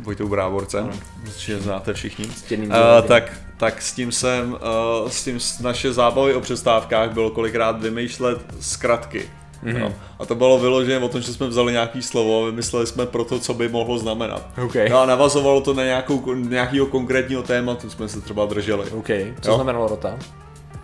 Vojtou 0.00 0.28
Bráborcem, 0.28 0.90
určitě 1.26 1.58
znáte 1.58 1.94
všichni, 1.94 2.26
uh, 2.26 2.72
tak, 3.06 3.32
tak 3.58 3.82
s 3.82 3.92
tím 3.92 4.12
jsem, 4.12 4.52
uh, 4.52 5.08
s 5.08 5.24
tím 5.24 5.38
naše 5.60 5.92
zábavy 5.92 6.34
o 6.34 6.40
přestávkách 6.40 7.10
bylo 7.10 7.30
kolikrát 7.30 7.82
vymýšlet 7.82 8.38
zkratky. 8.60 9.30
Mhm. 9.62 9.74
Mm-hmm. 9.76 9.80
No. 9.80 9.94
A 10.18 10.26
to 10.26 10.34
bylo 10.34 10.58
vyloženě 10.58 10.98
o 10.98 11.08
tom, 11.08 11.20
že 11.20 11.32
jsme 11.32 11.46
vzali 11.46 11.72
nějaký 11.72 12.02
slovo 12.02 12.42
a 12.42 12.46
vymysleli 12.46 12.86
jsme 12.86 13.06
pro 13.06 13.24
to, 13.24 13.38
co 13.38 13.54
by 13.54 13.68
mohlo 13.68 13.98
znamenat. 13.98 14.46
OK. 14.64 14.74
No 14.90 15.00
a 15.00 15.06
navazovalo 15.06 15.60
to 15.60 15.74
na 15.74 15.84
nějakou, 15.84 16.34
nějakého 16.34 16.86
konkrétního 16.86 17.42
tématu, 17.42 17.90
jsme 17.90 18.08
se 18.08 18.20
třeba 18.20 18.46
drželi. 18.46 18.90
OK, 18.90 19.08
co 19.40 19.50
Jo. 19.50 19.54
znamenalo 19.54 19.88
rota? 19.88 20.18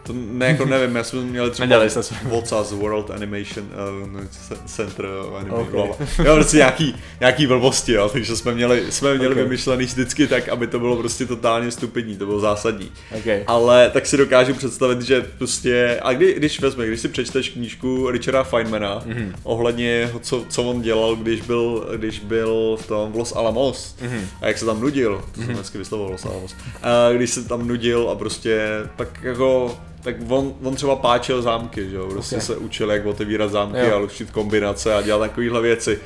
To 0.06 0.12
ne, 0.16 0.46
jako 0.46 0.64
nevím, 0.64 0.96
já 0.96 1.04
jsme 1.04 1.20
měli 1.20 1.50
třeba 1.50 1.66
Nedělali 1.66 1.90
jste 1.90 2.02
se. 2.02 2.14
WOCAS, 2.24 2.72
World 2.72 3.10
Animation 3.10 3.66
uh, 4.14 4.20
Center 4.66 5.06
uh, 5.30 5.36
Anime, 5.38 5.54
Ok. 5.56 5.74
okay. 5.74 6.06
Jo, 6.26 6.34
prostě 6.34 6.56
nějaký, 6.56 6.96
nějaký 7.20 7.46
blbosti, 7.46 7.92
jo, 7.92 8.08
takže 8.08 8.36
jsme 8.36 8.54
měli, 8.54 8.82
jsme 8.92 9.08
měli 9.14 9.26
Ok. 9.28 9.32
okay. 9.32 9.42
vymyšlený 9.44 9.84
vždycky 9.84 10.26
tak, 10.26 10.48
aby 10.48 10.66
to 10.66 10.78
bylo 10.78 10.96
prostě 10.96 11.26
totálně 11.26 11.70
stupidní, 11.70 12.16
to 12.16 12.26
bylo 12.26 12.40
zásadní. 12.40 12.90
OK. 13.18 13.24
Ale 13.46 13.90
tak 13.90 14.06
si 14.06 14.16
dokážu 14.16 14.54
představit, 14.54 15.02
že 15.02 15.26
prostě, 15.38 15.98
a 16.02 16.12
kdy, 16.12 16.34
když 16.34 16.60
vezme, 16.60 16.86
když 16.86 17.00
si 17.00 17.08
přečteš 17.08 17.48
knížku 17.48 18.10
Richarda 18.10 18.42
Feynmana 18.44 19.02
Mhm. 19.06 19.14
mm-hmm. 19.18 19.32
ohledně 19.42 20.10
co, 20.20 20.44
co 20.48 20.62
on 20.62 20.82
dělal, 20.82 21.16
když 21.16 21.40
byl, 21.40 21.88
když 21.96 22.18
byl 22.20 22.76
v 22.80 22.86
tom 22.86 23.12
v 23.12 23.16
Los 23.16 23.32
Alamos 23.36 23.96
Mhm. 24.00 24.10
mm-hmm. 24.18 24.24
a 24.42 24.46
jak 24.46 24.58
se 24.58 24.64
tam 24.64 24.80
nudil, 24.80 25.24
to 25.34 25.40
jsem 25.40 25.56
hezky 25.56 25.78
vyslovoval 25.78 26.12
Los 26.12 26.24
Alamos, 26.24 26.54
a 26.82 27.12
když 27.12 27.30
se 27.30 27.44
tam 27.48 27.68
nudil 27.68 28.10
a 28.10 28.14
prostě 28.14 28.60
tak 28.96 29.08
jako 29.22 29.76
tak 30.04 30.14
on, 30.28 30.54
on 30.62 30.74
třeba 30.74 30.96
páčil 30.96 31.42
zámky, 31.42 31.90
že 31.90 31.96
jo, 31.96 32.06
prostě 32.06 32.36
Ok. 32.36 32.42
se 32.42 32.56
učil, 32.56 32.90
jak 32.90 33.06
otevírat 33.06 33.50
zámky 33.50 33.78
Jo. 33.78 33.94
a 33.94 33.98
luštit 33.98 34.30
kombinace 34.30 34.94
a 34.94 35.02
dělat 35.02 35.18
takovéhle 35.28 35.60
věci. 35.60 35.98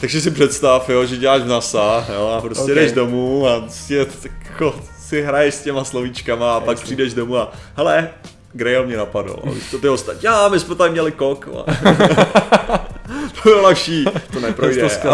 Takže 0.00 0.20
si 0.20 0.30
představ, 0.30 0.88
jo, 0.88 1.06
že 1.06 1.16
děláš 1.16 1.42
v 1.42 1.46
NASA, 1.48 2.06
jo, 2.14 2.34
a 2.38 2.40
prostě 2.40 2.62
Ok. 2.64 2.68
jdeš 2.70 2.92
domů 2.92 3.48
a 3.48 3.60
prostě 3.60 4.06
jako 4.50 4.74
si 5.00 5.22
hraješ 5.22 5.54
s 5.54 5.62
těma 5.62 5.84
slovíčkama 5.84 6.54
a 6.56 6.60
pak 6.60 6.68
Jasně. 6.76 6.84
přijdeš 6.84 7.14
domů 7.14 7.36
a 7.36 7.52
hele, 7.76 8.10
Grail 8.52 8.86
mě 8.86 8.96
napadl. 8.96 9.36
A 9.46 9.50
to 9.70 9.78
ty 9.78 9.88
ostatní, 9.88 10.20
já, 10.24 10.48
my 10.48 10.60
jsme 10.60 10.74
tady 10.74 10.90
měli 10.90 11.12
kok. 11.12 11.48
to 13.34 13.40
bylo 13.44 13.62
lepší, 13.62 14.04
to 14.32 14.40
neprojde. 14.40 14.88
To. 15.02 15.08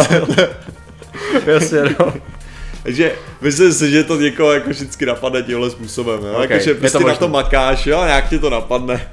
Jasně, 1.50 1.78
no. 1.98 2.12
Takže 2.82 3.12
myslím 3.40 3.72
si, 3.72 3.90
že 3.90 4.04
to 4.04 4.16
někoho 4.20 4.52
jako 4.52 4.70
vždycky 4.70 5.06
napadne 5.06 5.42
tímhle 5.42 5.70
způsobem. 5.70 6.20
Jo? 6.24 6.32
Ok, 6.44 6.50
Jakože 6.50 6.70
je 6.70 6.74
to 6.74 6.80
prostě 6.80 6.98
na 7.04 7.14
to 7.14 7.28
makáš, 7.28 7.86
jo, 7.86 7.98
a 7.98 8.06
nějak 8.06 8.28
ti 8.28 8.38
to 8.38 8.50
napadne. 8.50 9.08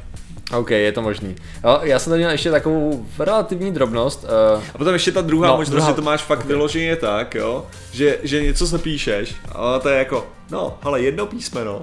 OK, 0.58 0.72
je 0.72 0.92
to 0.92 1.02
možný. 1.02 1.36
Jo, 1.64 1.80
já 1.84 2.00
jsem 2.00 2.12
tady 2.12 2.20
měl 2.20 2.32
ještě 2.32 2.52
takovou 2.52 3.06
relativní 3.20 3.72
drobnost. 3.72 4.24
Uh, 4.56 4.62
A 4.74 4.78
potom 4.78 4.94
ještě 4.94 5.12
ta 5.12 5.22
druhá 5.22 5.48
No, 5.48 5.54
no, 5.54 5.58
možnost, 5.58 5.76
druhá- 5.76 5.90
že 5.90 5.96
to 5.96 6.02
máš 6.02 6.22
fakt 6.22 6.40
okay. 6.40 6.48
vyloženě 6.48 6.96
tak, 6.96 7.36
jo, 7.36 7.66
že, 7.92 8.18
že 8.24 8.44
něco 8.44 8.66
zapíšeš, 8.66 9.36
ale 9.52 9.80
to 9.80 9.90
je 9.90 9.98
jako, 9.98 10.28
no, 10.52 10.78
ale 10.84 11.02
jedno 11.02 11.26
písmeno. 11.26 11.82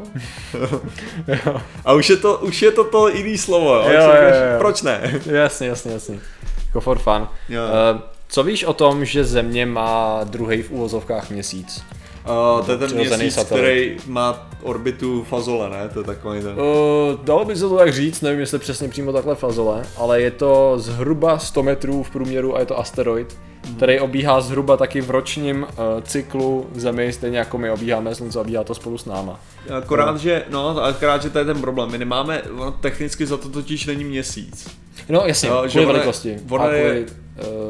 a 1.84 1.92
už 1.92 2.10
je 2.10 2.16
to, 2.16 2.36
už 2.38 2.62
je 2.62 2.70
to 2.70 2.84
to 2.84 3.08
jiný 3.08 3.38
slovo, 3.38 3.74
jo, 3.74 3.84
Jo, 3.88 4.00
jo, 4.00 4.10
jo. 4.52 4.58
proč 4.58 4.82
ne? 4.82 5.20
jasně, 5.26 5.66
jasně, 5.68 5.92
jasně. 5.92 6.18
Jako 6.66 6.80
for 6.80 6.98
fun. 6.98 7.28
Jo. 7.48 7.62
Uh, 7.94 8.00
co 8.28 8.42
víš 8.42 8.64
o 8.64 8.72
tom, 8.72 9.04
že 9.04 9.24
Země 9.24 9.66
má 9.66 10.20
druhý 10.24 10.62
v 10.62 10.70
úvozovkách 10.70 11.30
měsíc? 11.30 11.82
Uh, 12.24 12.66
to 12.66 12.72
je 12.72 12.78
ten 12.78 12.94
měsíc, 12.94 13.34
satelit. 13.34 13.64
který 13.64 13.96
má 14.06 14.48
orbitu 14.62 15.24
fazole, 15.24 15.70
ne? 15.70 15.88
To 15.88 16.00
je 16.00 16.04
takový 16.04 16.40
ten... 16.40 16.50
Uh, 16.50 17.24
dalo 17.24 17.44
by 17.44 17.56
se 17.56 17.68
to 17.68 17.76
tak 17.76 17.92
říct, 17.92 18.20
nevím 18.20 18.40
jestli 18.40 18.58
přesně 18.58 18.88
přímo 18.88 19.12
takhle 19.12 19.34
fazole, 19.34 19.86
ale 19.96 20.20
je 20.20 20.30
to 20.30 20.74
zhruba 20.76 21.38
100 21.38 21.62
metrů 21.62 22.02
v 22.02 22.10
průměru 22.10 22.56
a 22.56 22.60
je 22.60 22.66
to 22.66 22.78
asteroid, 22.78 23.36
který 23.76 24.00
obíhá 24.00 24.40
zhruba 24.40 24.76
taky 24.76 25.00
v 25.00 25.10
ročním 25.10 25.62
uh, 25.62 26.02
cyklu 26.02 26.66
Zemi, 26.74 27.12
stejně 27.12 27.38
jako 27.38 27.58
my 27.58 27.70
obíháme 27.70 28.14
Slunce, 28.14 28.38
obíhá 28.38 28.64
to 28.64 28.74
spolu 28.74 28.98
s 28.98 29.04
náma. 29.04 29.40
Akorát, 29.78 30.16
že, 30.16 30.44
no, 30.50 30.82
akorát, 30.82 31.22
že 31.22 31.30
to 31.30 31.38
je 31.38 31.44
ten 31.44 31.60
problém. 31.60 31.90
My 31.90 31.98
nemáme, 31.98 32.42
technicky 32.80 33.26
za 33.26 33.36
to 33.36 33.48
totiž 33.48 33.86
není 33.86 34.04
měsíc. 34.04 34.83
No 35.08 35.22
jasně, 35.26 35.48
že 35.66 35.78
kvůli 35.80 35.86
velikosti. 35.86 36.36
ono 36.50 36.64
a 36.64 36.68
kvůli 36.68 37.06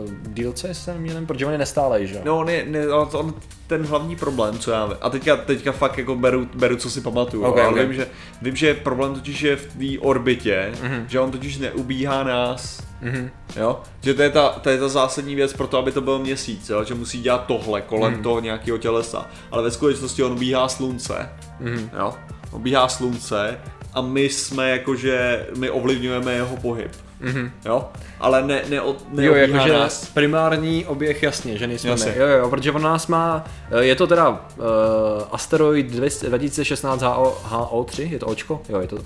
uh, 0.05 0.11
dílce 0.23 0.75
jsem 0.75 0.99
měl, 0.99 1.27
protože 1.27 1.47
on 1.47 1.53
je 1.53 1.59
nestálej, 1.59 2.07
že? 2.07 2.15
jo? 2.15 2.21
No, 2.25 2.39
on 2.39 2.49
je, 2.49 2.65
ne, 2.69 2.89
on, 2.89 3.09
on, 3.13 3.35
ten 3.67 3.87
hlavní 3.87 4.17
problém, 4.17 4.59
co 4.59 4.71
já 4.71 4.87
vím, 4.87 4.97
a 5.01 5.11
teďka, 5.11 5.37
teďka 5.37 5.73
fakt 5.73 5.99
jako 5.99 6.17
beru, 6.17 6.49
beru 6.55 6.77
co 6.77 6.91
si 6.91 7.01
pamatuju, 7.01 7.45
Ok, 7.45 7.59
ale 7.59 7.69
ok. 7.69 7.77
Vím, 7.79 7.93
že, 7.95 8.07
vím, 8.43 8.57
že 8.57 8.75
problém 8.75 9.15
totiž 9.15 9.43
je 9.43 9.57
v 9.57 9.67
té 9.67 10.01
orbitě, 10.01 10.73
Mhm. 10.83 11.05
že 11.09 11.21
on 11.21 11.31
totiž 11.31 11.59
neubíhá 11.59 12.25
nás, 12.25 12.83
Mhm. 13.03 13.31
jo, 13.57 13.81
že 14.01 14.15
to 14.15 14.23
je, 14.23 14.31
ta, 14.31 14.49
to 14.49 14.71
je 14.71 14.79
ta 14.79 14.89
zásadní 14.89 15.35
věc 15.35 15.53
pro 15.53 15.67
to, 15.67 15.79
aby 15.79 15.93
to 15.93 16.01
byl 16.01 16.19
měsíc, 16.19 16.69
jo? 16.71 16.85
že 16.85 16.95
musí 16.95 17.23
dělat 17.23 17.45
tohle 17.47 17.81
kolem 17.81 18.13
Mhm. 18.13 18.23
toho 18.23 18.41
nějakého 18.41 18.79
tělesa, 18.79 19.27
ale 19.51 19.63
ve 19.63 19.71
skutečnosti 19.71 20.23
on 20.23 20.33
ubíhá 20.33 20.69
slunce, 20.69 21.29
Mhm. 21.61 21.91
jo, 21.99 22.15
obíhá 22.51 22.89
slunce 22.89 23.59
a 23.95 24.01
my 24.01 24.23
jsme 24.23 24.71
jakože, 24.71 25.47
my 25.57 25.71
ovlivňujeme 25.71 26.33
jeho 26.33 26.57
pohyb, 26.57 26.93
Mhm. 27.21 27.51
jo, 27.65 27.89
ale 28.21 28.43
ne, 28.43 28.55
ne, 28.55 28.63
ne 28.71 28.77
Jo, 28.77 28.97
neobíhá 29.09 29.41
jakože 29.59 29.73
nás. 29.73 30.05
primární 30.15 30.87
oběh, 30.87 31.23
jasně, 31.23 31.59
že 31.59 31.67
nejsme 31.67 31.91
Jasně. 31.91 32.13
my. 32.13 32.19
Jo, 32.21 32.27
jo, 32.27 32.51
protože 32.51 32.73
on 32.73 32.83
nás 32.83 33.07
má, 33.07 33.45
eh, 33.71 33.85
je 33.85 33.95
to 33.95 34.07
teda 34.07 34.29
uh, 34.29 34.37
asteroid 35.33 35.87
200 35.87 36.29
2016 36.29 37.03
HO, 37.03 37.39
HO3, 37.51 38.11
je 38.13 38.19
to 38.19 38.27
očko? 38.27 38.63
Jo, 38.69 38.81
je 38.81 38.87
to, 38.87 38.99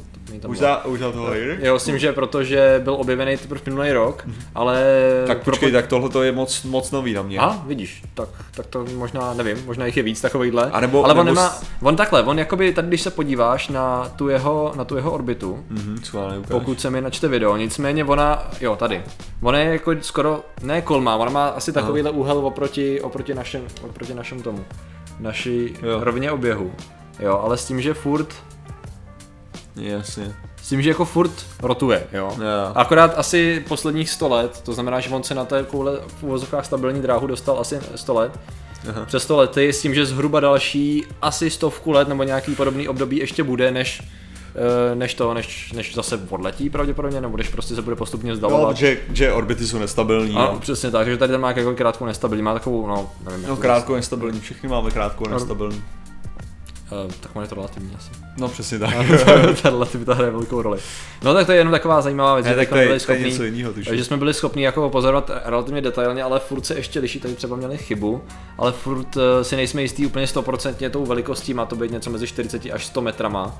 Už, 0.46 0.58
za, 0.58 0.84
už 0.84 0.98
za 0.98 1.12
toho 1.12 1.34
jde? 1.34 1.58
Jo, 1.62 1.78
s 1.78 1.84
tím, 1.84 1.98
že 1.98 2.12
protože 2.12 2.80
byl 2.84 2.94
objevený 2.94 3.36
teprve 3.36 3.60
minulý 3.66 3.92
rok, 3.92 4.26
ale... 4.54 4.82
Mhm. 5.18 5.26
Tak 5.26 5.42
počkej, 5.42 5.68
propo- 5.68 5.72
tak 5.72 5.86
tohle 5.86 6.08
to 6.08 6.22
je 6.22 6.32
moc, 6.32 6.62
moc 6.64 6.90
nový 6.90 7.14
na 7.14 7.22
mě. 7.22 7.38
Aha, 7.38 7.62
vidíš, 7.66 8.02
tak, 8.14 8.28
tak 8.54 8.66
to 8.66 8.84
možná, 8.94 9.34
nevím, 9.34 9.58
možná 9.66 9.86
jich 9.86 9.96
je 9.96 10.02
víc 10.02 10.20
takovýhle. 10.20 10.70
A 10.70 10.80
nebo- 10.80 11.04
ale 11.04 11.12
on 11.14 11.18
nebo 11.26 11.34
nemá, 11.34 11.48
s- 11.50 11.62
on 11.82 11.96
takhle, 11.96 12.22
on 12.22 12.38
jakoby, 12.38 12.72
tady 12.72 12.88
když 12.88 13.00
se 13.02 13.10
podíváš 13.10 13.68
na 13.68 14.08
tu 14.16 14.28
jeho, 14.28 14.72
na 14.76 14.84
tu 14.84 14.96
jeho 14.96 15.10
orbitu, 15.12 15.64
Mhm, 15.68 15.98
ukáž. 16.08 16.34
pokud 16.50 16.80
se 16.80 16.90
mi 16.90 17.00
načte 17.00 17.28
video, 17.28 17.56
nicméně 17.56 18.04
ona, 18.04 18.50
jo 18.60 18.76
tady, 18.76 19.02
ona 19.42 19.58
je 19.58 19.72
jako 19.72 19.92
skoro, 20.00 20.40
ne 20.62 20.82
kolmá, 20.82 21.16
ona 21.16 21.30
má 21.30 21.48
asi 21.48 21.72
takovýhle 21.72 22.10
úhel 22.10 22.38
oproti, 22.38 23.00
oproti, 23.00 23.34
našem, 23.34 23.62
oproti 23.82 24.14
našemu 24.14 24.42
tomu, 24.42 24.64
naší 25.20 25.74
Jo. 25.82 25.98
rovině 26.04 26.30
oběhu, 26.32 26.72
jo, 27.20 27.40
ale 27.44 27.56
s 27.56 27.64
tím, 27.66 27.80
že 27.80 27.94
furt, 27.94 28.34
Jasně. 29.78 30.34
s 30.62 30.68
tím, 30.68 30.82
že 30.82 30.88
jako 30.88 31.04
furt 31.04 31.32
rotuje, 31.62 32.06
jo. 32.12 32.32
Jo. 32.38 32.72
Akorát 32.74 33.14
asi 33.18 33.64
posledních 33.68 34.10
100 34.10 34.28
let, 34.28 34.60
to 34.64 34.72
znamená, 34.72 35.00
že 35.00 35.10
on 35.10 35.22
se 35.22 35.34
na 35.34 35.44
té 35.44 35.62
koule 35.68 35.92
v 36.06 36.22
uvozovkách 36.22 36.66
stabilní 36.66 37.02
dráhu 37.02 37.26
dostal 37.26 37.58
asi 37.60 37.78
100 37.94 38.14
let, 38.14 38.32
Aha. 38.90 39.04
přes 39.06 39.22
100 39.22 39.36
lety, 39.36 39.72
s 39.72 39.82
tím, 39.82 39.94
že 39.94 40.06
zhruba 40.06 40.40
další 40.40 41.04
asi 41.22 41.50
stovku 41.50 41.90
let 41.90 42.08
nebo 42.08 42.22
nějaký 42.22 42.54
podobný 42.54 42.88
období 42.88 43.16
ještě 43.16 43.42
bude, 43.42 43.70
než 43.70 44.02
eh, 44.92 44.94
než 44.94 45.14
to, 45.14 45.34
než, 45.34 45.72
než 45.72 45.94
zase 45.94 46.20
odletí 46.28 46.70
pravděpodobně, 46.70 47.20
nebo 47.20 47.36
než 47.36 47.48
prostě 47.48 47.74
se 47.74 47.82
bude 47.82 47.96
postupně 47.96 48.30
No, 48.30 48.34
vzdalovat. 48.34 48.76
že, 48.76 48.98
že 49.12 49.32
orbity 49.32 49.66
jsou 49.66 49.78
nestabilní. 49.78 50.34
Ano, 50.36 50.50
no. 50.52 50.60
přesně 50.60 50.90
tak, 50.90 51.06
že 51.08 51.16
tady 51.16 51.32
ten 51.32 51.40
má 51.40 51.48
jako 51.52 51.74
krátkou 51.74 52.04
nestabilní, 52.06 52.42
má 52.42 52.54
takovou, 52.54 52.86
no, 52.86 53.10
nevím. 53.24 53.42
No 53.42 53.48
jak 53.48 53.56
to 53.56 53.62
krátko 53.62 53.96
nestabilní, 53.96 54.40
všichni 54.40 54.68
máme 54.68 54.90
krátko 54.90 55.28
nestabilní. 55.28 55.82
Eh, 56.92 57.12
tak 57.20 57.36
on 57.36 57.42
je 57.42 57.48
to 57.48 57.54
relativní 57.54 57.94
asi. 57.96 58.10
No 58.36 58.48
přesně 58.48 58.78
tak. 58.78 58.94
Ta 59.62 59.70
relativita 59.70 60.14
hraje 60.14 60.30
velkou 60.30 60.62
roli. 60.62 60.78
No 61.22 61.34
tak 61.34 61.46
to 61.46 61.52
je 61.52 61.58
jenom 61.58 61.72
taková 61.72 62.00
zajímavá 62.00 62.34
věc, 62.34 62.44
Ne, 62.46 62.50
že 62.50 62.56
tak 62.56 62.68
bychom 62.68 62.76
to 62.76 62.80
je, 62.80 62.86
byli 62.86 63.00
schopní- 63.00 63.50
něco 63.58 63.72
tuším. 63.72 63.96
že 63.96 64.04
jsme 64.04 64.16
byli 64.16 64.34
schopni 64.34 64.62
jako 64.64 64.90
pozorovat 64.90 65.30
relativně 65.44 65.80
detailně, 65.80 66.22
ale 66.22 66.40
furt 66.40 66.66
se 66.66 66.74
ještě 66.74 67.00
liší, 67.00 67.20
tady 67.20 67.34
třeba 67.34 67.56
měli 67.56 67.78
chybu, 67.78 68.22
ale 68.58 68.72
furt 68.72 69.16
eh, 69.16 69.44
si 69.44 69.56
nejsme 69.56 69.82
jistý 69.82 70.06
úplně 70.06 70.26
stoprocentně 70.26 70.90
tou 70.90 71.06
velikostí, 71.06 71.54
má 71.54 71.66
to 71.66 71.76
být 71.76 71.90
něco 71.90 72.10
mezi 72.10 72.26
40 72.26 72.62
až 72.72 72.86
100 72.86 73.00
metrama. 73.00 73.54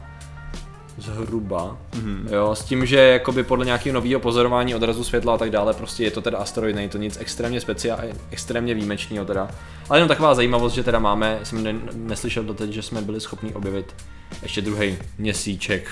Zhruba. 0.99 1.77
Mhm. 1.97 2.29
Jo, 2.33 2.55
s 2.55 2.65
tím, 2.65 2.87
že 2.87 2.97
jakoby 2.97 3.43
podle 3.43 3.65
nějakého 3.65 3.95
nového 3.95 4.21
pozorování 4.21 4.75
odrazu 4.75 5.05
světla 5.05 5.35
a 5.35 5.39
tak 5.39 5.51
dále, 5.51 5.75
prostě 5.75 6.05
je 6.05 6.11
to 6.11 6.21
teda 6.21 6.39
asteroid, 6.39 6.77
není 6.77 6.89
to 6.89 6.99
nic 6.99 7.19
extrémně 7.21 7.61
speciálně, 7.61 8.13
extrémně 8.31 8.75
výjimečného 8.75 9.25
teda. 9.25 9.49
Ale 9.89 9.99
jenom 9.99 10.09
taková 10.09 10.35
zajímavost, 10.35 10.75
že 10.75 10.85
teda 10.85 10.99
máme, 10.99 11.39
jsem 11.43 11.63
ne, 11.63 11.75
neslyšel 11.95 12.45
doteď, 12.45 12.71
že 12.71 12.83
jsme 12.83 13.03
byli 13.03 13.21
schopni 13.21 13.55
objevit 13.55 13.95
ještě 14.43 14.61
druhý 14.63 14.99
měsíček. 15.19 15.89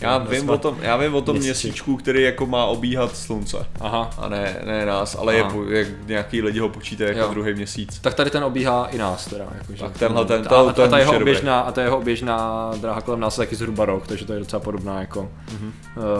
Já 0.00 0.18
vím, 0.18 0.50
o 0.50 0.58
tom, 0.58 0.76
já 0.80 0.96
vím 0.96 1.14
o 1.14 1.22
tom 1.22 1.36
Měsíček. 1.36 1.64
měsíčku, 1.64 1.96
který 1.96 2.22
jako 2.22 2.46
má 2.46 2.64
obíhat 2.64 3.16
slunce. 3.16 3.66
Aha. 3.80 4.10
A 4.18 4.28
ne, 4.28 4.56
ne 4.64 4.86
nás, 4.86 5.16
ale 5.20 5.34
je, 5.34 5.42
Aha. 5.42 5.54
jak 5.68 5.88
nějaký 6.06 6.42
lidi 6.42 6.58
ho 6.58 6.68
počítají 6.68 7.08
jako 7.08 7.20
Jo. 7.20 7.30
druhý 7.30 7.54
měsíc. 7.54 7.98
Tak 7.98 8.14
tady 8.14 8.30
ten 8.30 8.44
obíhá 8.44 8.86
i 8.86 8.98
nás 8.98 9.26
teda. 9.26 9.44
Jakože. 9.58 9.82
Tak 9.82 9.98
tenhle 9.98 10.24
ten- 10.24 10.42
a, 10.46 10.48
to- 10.48 10.68
a, 10.68 10.72
ten 10.72 10.84
a, 10.84 10.88
ta 10.88 10.98
jeho 10.98 11.12
je 11.12 11.18
oběžná, 11.20 11.60
a 11.60 11.72
ta 11.72 11.82
jeho 11.82 11.98
oběžná 11.98 12.70
dráha 12.80 13.00
kolem 13.00 13.20
nás 13.20 13.38
je 13.38 13.44
taky 13.46 13.56
zhruba 13.56 13.84
rok, 13.84 14.06
takže 14.06 14.24
to 14.24 14.32
je 14.32 14.38
docela 14.38 14.60
podobná 14.60 15.00
jako 15.00 15.28
Mhm. 15.52 15.72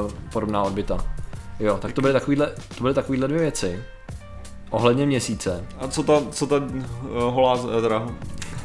uh, 0.04 0.10
podobná 0.32 0.62
orbita. 0.62 1.06
Jo, 1.60 1.78
tak 1.82 1.92
to 1.92 2.00
byly 2.00 2.12
takovýhle, 2.12 2.46
to 2.76 2.82
byly 2.82 2.94
takovýhle 2.94 3.28
dvě 3.28 3.40
věci. 3.40 3.82
Ohledně 4.70 5.06
měsíce. 5.06 5.64
A 5.78 5.88
co 5.88 6.02
ta, 6.02 6.22
co 6.30 6.46
ta 6.46 6.56
uh, 6.56 6.64
holá, 7.10 7.56
z- 7.56 7.82
teda, 7.82 8.06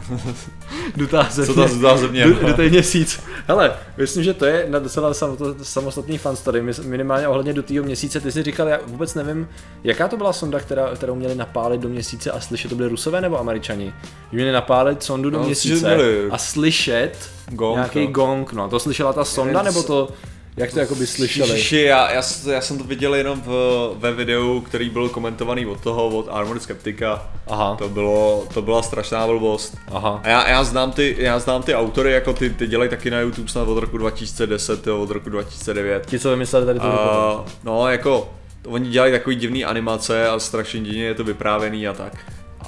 Dutá 0.96 1.28
země. 1.32 1.54
co 1.54 1.62
ta 1.62 1.68
zdá 1.68 1.98
země? 1.98 2.26
Du- 2.26 2.48
Dutý 2.48 2.70
měsíc. 2.70 3.20
Hele, 3.48 3.74
myslím, 3.98 4.24
že 4.24 4.34
to 4.34 4.46
je 4.46 4.66
na 4.70 4.80
docela 4.80 5.12
samo- 5.14 5.56
samostatný 5.64 6.18
fan 6.18 6.36
story. 6.36 6.64
Minimálně 6.84 7.28
ohledně 7.28 7.54
dutýho 7.54 7.84
měsíce. 7.84 8.20
Ty 8.22 8.32
jsi 8.32 8.44
říkal, 8.44 8.68
já 8.68 8.80
vůbec 8.88 9.16
nevím, 9.16 9.48
jaká 9.84 10.08
to 10.08 10.18
byla 10.18 10.34
sonda, 10.34 10.60
která, 10.60 10.96
kterou 10.96 11.16
měli 11.16 11.36
napálit 11.36 11.82
do 11.82 11.90
měsíce 11.90 12.32
a 12.32 12.40
slyšet, 12.40 12.68
to 12.70 12.76
byli 12.76 12.90
rusové 12.90 13.22
nebo 13.22 13.40
američani? 13.40 13.94
Měli 14.32 14.52
napálit 14.52 15.04
sondu 15.04 15.30
do 15.30 15.38
No, 15.40 15.46
měsíce 15.46 15.98
a 16.32 16.38
slyšet 16.38 17.30
Gong, 17.50 17.76
nějaký 17.76 18.06
no. 18.06 18.12
gong. 18.12 18.54
No, 18.54 18.70
to 18.70 18.80
slyšela 18.80 19.14
ta 19.14 19.26
sonda, 19.26 19.62
nebo 19.62 19.84
to, 19.84 20.10
jak 20.58 20.74
to 20.74 20.80
jakoby 20.80 21.08
slyšeli? 21.08 21.50
Ježiši, 21.50 21.78
já, 21.82 22.12
já, 22.12 22.22
já, 22.52 22.62
jsem 22.62 22.78
to 22.78 22.84
viděl 22.84 23.16
jenom 23.16 23.42
v, 23.42 23.52
ve 23.98 24.12
videu, 24.14 24.62
který 24.62 24.90
byl 24.90 25.10
komentovaný 25.10 25.66
od 25.66 25.80
toho, 25.82 26.08
od 26.08 26.28
Armored 26.32 26.62
Skeptika. 26.64 27.30
Aha, 27.48 27.76
To, 27.76 27.90
bylo, 27.90 28.44
to 28.54 28.62
byla 28.62 28.82
strašná 28.82 29.28
blbost. 29.28 29.78
aha. 29.88 30.22
A 30.24 30.30
já, 30.30 30.50
já, 30.50 30.64
znám 30.64 30.92
ty, 30.92 31.16
já 31.20 31.40
znám 31.40 31.64
ty 31.64 31.76
autory, 31.76 32.12
jako 32.12 32.34
ty, 32.34 32.50
ty 32.50 32.68
dělají 32.68 32.90
taky 32.90 33.12
na 33.12 33.20
YouTube 33.20 33.50
snad 33.50 33.68
od 33.68 33.78
roku 33.80 33.98
2010, 33.98 34.88
jo, 34.88 35.00
od 35.00 35.12
roku 35.12 35.30
2009. 35.30 36.06
Ti, 36.06 36.20
co 36.20 36.30
vymysleli 36.30 36.66
tady 36.66 36.80
to 36.80 36.86
A, 36.86 37.46
no, 37.64 37.88
jako, 37.90 38.30
oni 38.68 38.90
dělají 38.90 39.12
takový 39.12 39.36
divný 39.36 39.66
animace 39.66 40.28
a 40.30 40.40
strašně 40.40 40.80
divně 40.82 41.04
je 41.04 41.14
to 41.14 41.24
vyprávěný 41.24 41.88
a 41.88 41.94
tak. 41.94 42.14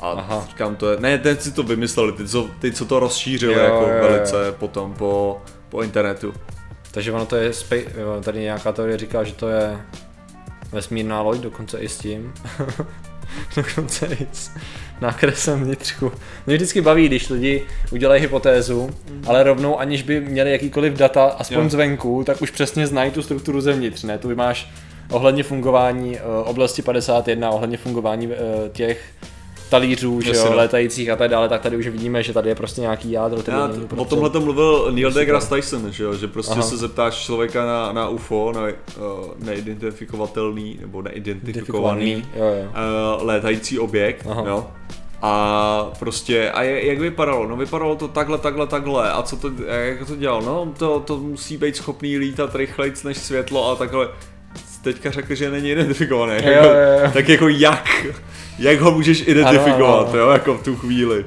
A 0.02 0.10
Aha. 0.12 0.46
říkám 0.50 0.76
to, 0.76 0.92
je, 0.92 0.98
ne, 1.00 1.18
teď 1.18 1.42
si 1.42 1.52
to 1.52 1.64
vymysleli, 1.64 2.12
ty 2.12 2.28
co, 2.28 2.48
ty, 2.60 2.72
co 2.72 2.86
to 2.86 3.00
rozšířili 3.00 3.54
Jo, 3.54 3.60
jako 3.60 3.76
jo, 3.76 3.90
jo. 4.02 4.10
velice 4.10 4.52
potom 4.60 4.94
po, 4.94 5.42
po 5.70 5.82
internetu. 5.82 6.34
Takže 6.92 7.12
ono 7.12 7.26
to 7.26 7.36
je, 7.36 7.52
spe- 7.52 7.86
tady 8.24 8.40
nějaká 8.40 8.72
teorie 8.72 8.98
říká, 8.98 9.24
že 9.24 9.34
to 9.34 9.50
je 9.50 9.78
vesmírná 10.72 11.22
loď, 11.22 11.38
dokonce 11.40 11.80
i 11.80 11.90
s 11.90 11.98
tím. 11.98 12.34
dokonce 13.56 14.06
i 14.06 14.28
s 14.32 14.52
nákresem 15.02 15.64
vnitřku. 15.64 16.12
Mě 16.46 16.56
vždycky 16.56 16.82
baví, 16.82 17.08
když 17.08 17.30
lidi 17.30 17.66
udělají 17.92 18.22
hypotézu, 18.22 18.90
ale 19.28 19.44
rovnou 19.44 19.80
aniž 19.80 20.02
by 20.02 20.22
měli 20.22 20.52
jakýkoliv 20.52 20.94
data, 20.94 21.26
aspoň 21.26 21.64
Jo. 21.64 21.70
zvenku, 21.70 22.24
tak 22.24 22.42
už 22.42 22.52
přesně 22.52 22.88
znají 22.88 23.12
tu 23.12 23.22
strukturu 23.22 23.62
zevnitř, 23.62 24.04
ne? 24.04 24.18
Tu 24.18 24.36
máš 24.36 24.70
ohledně 25.12 25.44
fungování 25.44 26.12
uh, 26.12 26.50
oblasti 26.50 26.82
51, 26.82 27.50
ohledně 27.50 27.78
fungování 27.78 28.28
uh, 28.28 28.34
těch 28.72 29.02
talířů, 29.70 30.22
že 30.22 30.32
jo, 30.32 30.46
no. 30.50 30.56
létajících 30.56 31.10
a 31.10 31.16
tak 31.16 31.30
dále, 31.30 31.50
tak 31.50 31.62
tady 31.62 31.78
už 31.78 31.88
vidíme, 31.88 32.24
že 32.24 32.34
tady 32.34 32.50
je 32.50 32.56
prostě 32.56 32.82
nějaký 32.82 33.12
jádro, 33.12 33.42
Já, 33.48 33.68
není 33.68 33.84
o 33.84 33.88
prostě- 33.88 34.10
tomhle 34.10 34.30
to 34.30 34.42
mluvil 34.42 34.88
Neil 34.92 35.12
deGrasse 35.12 35.56
Tyson, 35.56 35.92
že, 35.92 36.04
jo? 36.04 36.14
že 36.14 36.28
prostě 36.28 36.54
Aha. 36.54 36.62
se 36.62 36.78
zeptáš 36.78 37.16
člověka 37.16 37.66
na, 37.66 37.92
na 37.92 38.10
UFO, 38.10 38.52
na 38.56 38.62
uh, 38.62 38.68
neidentifikovatelný 39.38 40.78
nebo 40.82 41.02
neidentifikovaný 41.02 42.26
jo, 42.36 42.46
jo. 42.46 42.70
uh, 43.20 43.28
létající 43.28 43.80
objekt, 43.80 44.26
Aha. 44.30 44.44
jo? 44.48 44.68
A 45.22 45.92
prostě, 46.00 46.52
a 46.52 46.64
je, 46.64 46.88
jak 46.88 47.00
vypadalo? 47.00 47.48
No 47.48 47.58
vypadalo 47.58 47.96
to 47.96 48.08
takhle, 48.08 48.38
takhle, 48.38 48.68
takhle. 48.68 49.12
A 49.12 49.22
co 49.24 49.38
to, 49.38 49.52
jak 49.68 50.08
to 50.08 50.16
dělal? 50.16 50.42
No 50.42 50.74
to, 50.78 51.00
to 51.00 51.18
musí 51.18 51.58
být 51.58 51.76
schopný 51.76 52.18
lítat 52.18 52.56
rychlejc 52.56 53.04
než 53.04 53.18
světlo 53.18 53.72
a 53.72 53.76
takhle. 53.76 54.08
Teďka 54.84 55.12
řekl, 55.12 55.36
že 55.36 55.52
není 55.52 55.72
identifikovaný. 55.72 56.34
Jo, 56.44 56.52
jo, 56.52 56.72
jo. 57.04 57.10
Tak 57.14 57.30
jako 57.30 57.48
jak? 57.48 58.06
Jak 58.60 58.80
ho 58.80 58.92
můžeš 58.92 59.28
identifikovat, 59.28 60.00
ano, 60.00 60.10
ano. 60.10 60.18
jo, 60.18 60.30
jako 60.30 60.54
v 60.54 60.64
tu 60.64 60.76
chvíli? 60.76 61.26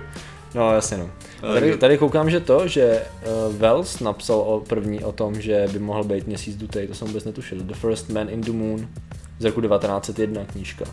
No 0.54 0.74
jasně 0.74 0.96
no. 0.96 1.10
Tady, 1.52 1.76
tady 1.76 1.98
koukám, 1.98 2.30
že 2.30 2.40
to, 2.40 2.68
že 2.68 3.02
uh, 3.48 3.56
Wells 3.56 4.00
napsal 4.00 4.38
o 4.38 4.60
první 4.60 5.04
o 5.04 5.12
tom, 5.12 5.40
že 5.40 5.68
by 5.72 5.78
mohl 5.78 6.04
být 6.04 6.26
měsíc 6.26 6.56
dutej, 6.56 6.86
to 6.86 6.94
jsem 6.94 7.08
vůbec 7.08 7.24
netušil. 7.24 7.58
The 7.58 7.74
First 7.74 8.10
Man 8.10 8.28
in 8.28 8.40
the 8.40 8.52
Moon 8.52 8.88
z 9.38 9.44
roku 9.44 9.60
1901 9.60 10.44
knížka. 10.44 10.84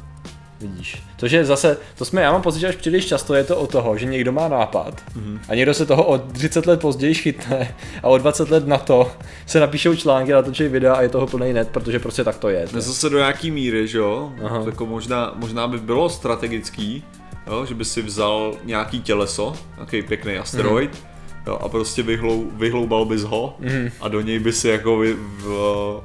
Vidíš. 0.61 1.03
To, 1.19 1.27
že 1.27 1.45
zase, 1.45 1.77
to 1.97 2.05
jsme, 2.05 2.21
já 2.21 2.31
mám 2.31 2.41
pocit, 2.41 2.59
že 2.59 2.67
až 2.67 2.75
příliš 2.75 3.05
často 3.05 3.33
je 3.33 3.43
to 3.43 3.57
o 3.57 3.67
toho, 3.67 3.97
že 3.97 4.05
někdo 4.05 4.31
má 4.31 4.47
nápad 4.47 5.01
Mhm. 5.15 5.39
a 5.49 5.55
někdo 5.55 5.73
se 5.73 5.85
toho 5.85 6.03
o 6.03 6.17
30 6.17 6.65
let 6.65 6.79
později 6.79 7.13
chytne 7.13 7.75
a 8.03 8.07
o 8.07 8.17
20 8.17 8.49
let 8.49 8.67
na 8.67 8.77
to 8.77 9.11
se 9.45 9.59
napíšou 9.59 9.95
články, 9.95 10.31
natočí 10.31 10.63
videa 10.67 10.93
a 10.93 11.01
je 11.01 11.09
toho 11.09 11.27
plný 11.27 11.53
net, 11.53 11.69
protože 11.69 11.99
prostě 11.99 12.23
tak 12.23 12.37
to 12.37 12.49
je. 12.49 12.67
No 12.73 12.81
zase 12.81 13.09
do 13.09 13.17
nějaký 13.17 13.51
míry, 13.51 13.87
že 13.87 13.97
jo? 13.97 14.31
Jako 14.65 14.85
možná, 14.85 15.31
možná 15.35 15.67
by 15.67 15.77
bylo 15.77 16.09
strategický, 16.09 17.03
jo? 17.47 17.65
že 17.65 17.73
by 17.75 17.85
si 17.85 18.01
vzal 18.01 18.53
nějaký 18.63 19.01
těleso, 19.01 19.53
nějaký 19.75 20.01
pěkný 20.01 20.37
asteroid, 20.37 20.91
Mhm. 20.91 20.99
jo? 21.47 21.57
a 21.61 21.69
prostě 21.69 22.03
vyhlou, 22.03 22.45
vyhloubal 22.53 23.05
bys 23.05 23.23
ho 23.23 23.57
a 24.01 24.07
do 24.07 24.21
něj 24.21 24.39
by 24.39 24.53
si 24.53 24.67
jako, 24.69 24.97
vy, 24.97 25.13
v, 25.13 26.01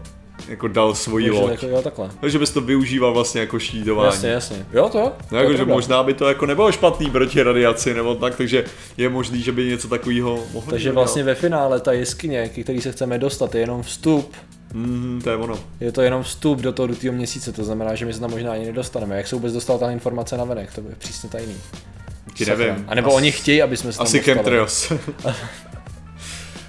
jako 0.49 0.69
dal 0.69 0.95
svoji 0.95 1.27
Takže 1.27 1.41
loď. 1.43 1.51
jako, 1.51 1.67
jo, 1.67 1.83
takhle. 1.83 2.11
Takže 2.21 2.39
bys 2.39 2.51
to 2.51 2.61
využíval 2.61 3.13
vlastně 3.15 3.41
jako 3.41 3.59
šídování. 3.59 4.07
Jasně, 4.07 4.29
jasně. 4.29 4.67
Jo, 4.73 4.89
to 4.89 4.99
jo. 4.99 5.13
No 5.21 5.27
to 5.29 5.37
jako, 5.37 5.51
že 5.53 5.57
pravda. 5.57 5.75
možná 5.75 6.03
by 6.03 6.15
to 6.15 6.29
jako 6.29 6.47
nebylo 6.47 6.73
špatný 6.73 7.11
proti 7.11 7.43
radiaci 7.43 7.95
nebo 7.95 8.15
tak, 8.15 8.37
takže 8.37 8.65
je 8.97 9.09
možný, 9.09 9.43
že 9.43 9.53
by 9.53 9.65
něco 9.67 9.89
takového 9.89 10.39
mohlo 10.53 10.71
Takže 10.71 10.89
někdo 10.89 11.01
vlastně 11.01 11.23
ve 11.23 11.35
finále 11.35 11.81
ta 11.81 11.93
jeskyně, 11.93 12.49
ke 12.49 12.63
který 12.63 12.81
se 12.81 12.93
chceme 12.93 13.19
dostat, 13.19 13.55
je 13.55 13.61
jenom 13.61 13.83
vstup. 13.83 14.33
dělat. 14.33 14.45
Mhm, 14.87 15.21
to 15.25 15.31
je 15.31 15.37
ono. 15.37 15.59
Je 15.81 15.93
to 15.93 16.03
jenom 16.03 16.23
vstup 16.23 16.61
do 16.61 16.73
toho 16.73 16.87
dutého 16.87 17.13
měsíce, 17.15 17.53
to 17.53 17.65
znamená, 17.65 17.95
že 17.95 18.07
my 18.07 18.13
se 18.15 18.21
tam 18.21 18.31
možná 18.31 18.53
ani 18.53 18.65
nedostaneme. 18.67 19.17
Jak 19.17 19.27
se 19.27 19.37
vůbec 19.37 19.53
dostala 19.53 19.79
ta 19.79 19.91
informace 19.91 20.37
na 20.37 20.45
venek, 20.45 20.75
to 20.75 20.81
je 20.81 20.95
přísně 20.99 21.29
tajný. 21.29 21.55
Ti 22.35 22.45
nevím. 22.47 22.85
A 22.89 22.95
nebo 22.95 23.09
As- 23.11 23.15
oni 23.17 23.33
chtějí, 23.33 23.63
aby 23.63 23.77
jsme 23.77 23.93
se 23.93 23.99
tam 23.99 24.05
Asi 24.07 24.19
dostali. 24.19 24.35
chemtrails. 24.37 24.93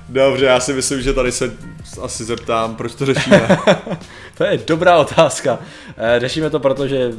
Dobře, 0.09 0.45
já 0.45 0.59
si 0.59 0.73
myslím, 0.73 1.01
že 1.01 1.13
tady 1.13 1.31
se 1.31 1.53
asi 2.01 2.23
zeptám, 2.23 2.75
proč 2.75 2.95
to 2.95 3.05
řešíme. 3.05 3.57
To 4.37 4.43
je 4.43 4.59
dobrá 4.67 4.97
otázka. 4.97 5.59
Eh, 5.97 6.19
Řešíme 6.19 6.49
to, 6.49 6.59
protože 6.59 7.11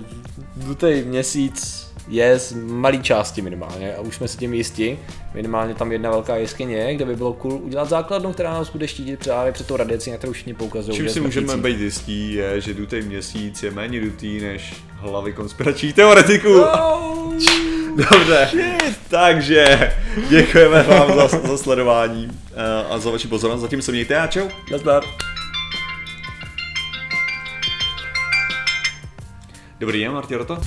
dutej 0.57 1.05
měsíc 1.05 1.87
je 2.09 2.38
z 2.38 2.52
malé 2.52 2.99
části 2.99 3.43
minimálně 3.43 3.95
a 3.97 4.00
už 4.00 4.14
jsme 4.14 4.28
si 4.28 4.38
tím 4.38 4.55
jistí. 4.55 4.99
Minimálně 5.35 5.75
tam 5.75 5.93
jedna 5.93 6.11
velká 6.11 6.37
jeskyně, 6.37 6.95
kde 6.95 7.05
by 7.05 7.16
bylo 7.16 7.33
cool 7.33 7.52
udělat 7.52 7.88
základnu, 7.88 8.33
která 8.33 8.50
nás 8.52 8.71
bude 8.71 8.88
štítit 8.88 9.25
právě 9.25 9.52
před 9.52 9.66
tou 9.66 9.76
radiací, 9.76 10.11
na 10.11 10.16
kterou 10.16 10.33
všichni 10.33 10.55
poukazují. 10.55 10.97
Čím 10.97 11.09
si 11.09 11.21
můžeme 11.21 11.49
smrtící. 11.52 11.62
být 11.76 11.85
jistí, 11.85 12.35
je, 12.35 12.61
že 12.61 12.75
dutej 12.75 13.02
měsíc 13.02 13.62
je 13.62 13.71
méně 13.71 14.00
dutý 14.00 14.40
než 14.40 14.75
hlavy 15.00 15.33
konspiračních 15.33 15.95
teoretiků. 15.95 16.64
Dobře, 17.96 18.50
takže 19.08 19.92
děkujeme 20.28 20.82
vám 20.82 21.16
za, 21.16 21.28
za 21.28 21.58
sledování 21.58 22.30
eh, 22.54 22.84
a 22.90 22.98
za 22.98 23.10
vaši 23.10 23.28
pozornost. 23.28 23.60
Zatím 23.60 23.82
se 23.82 23.92
mějte 23.92 24.18
a 24.18 24.26
čau. 24.26 24.48
Nazdar. 24.72 25.02
Dobrý 29.80 30.00
den, 30.00 30.12
Marty 30.12 30.36
Roto. 30.36 30.58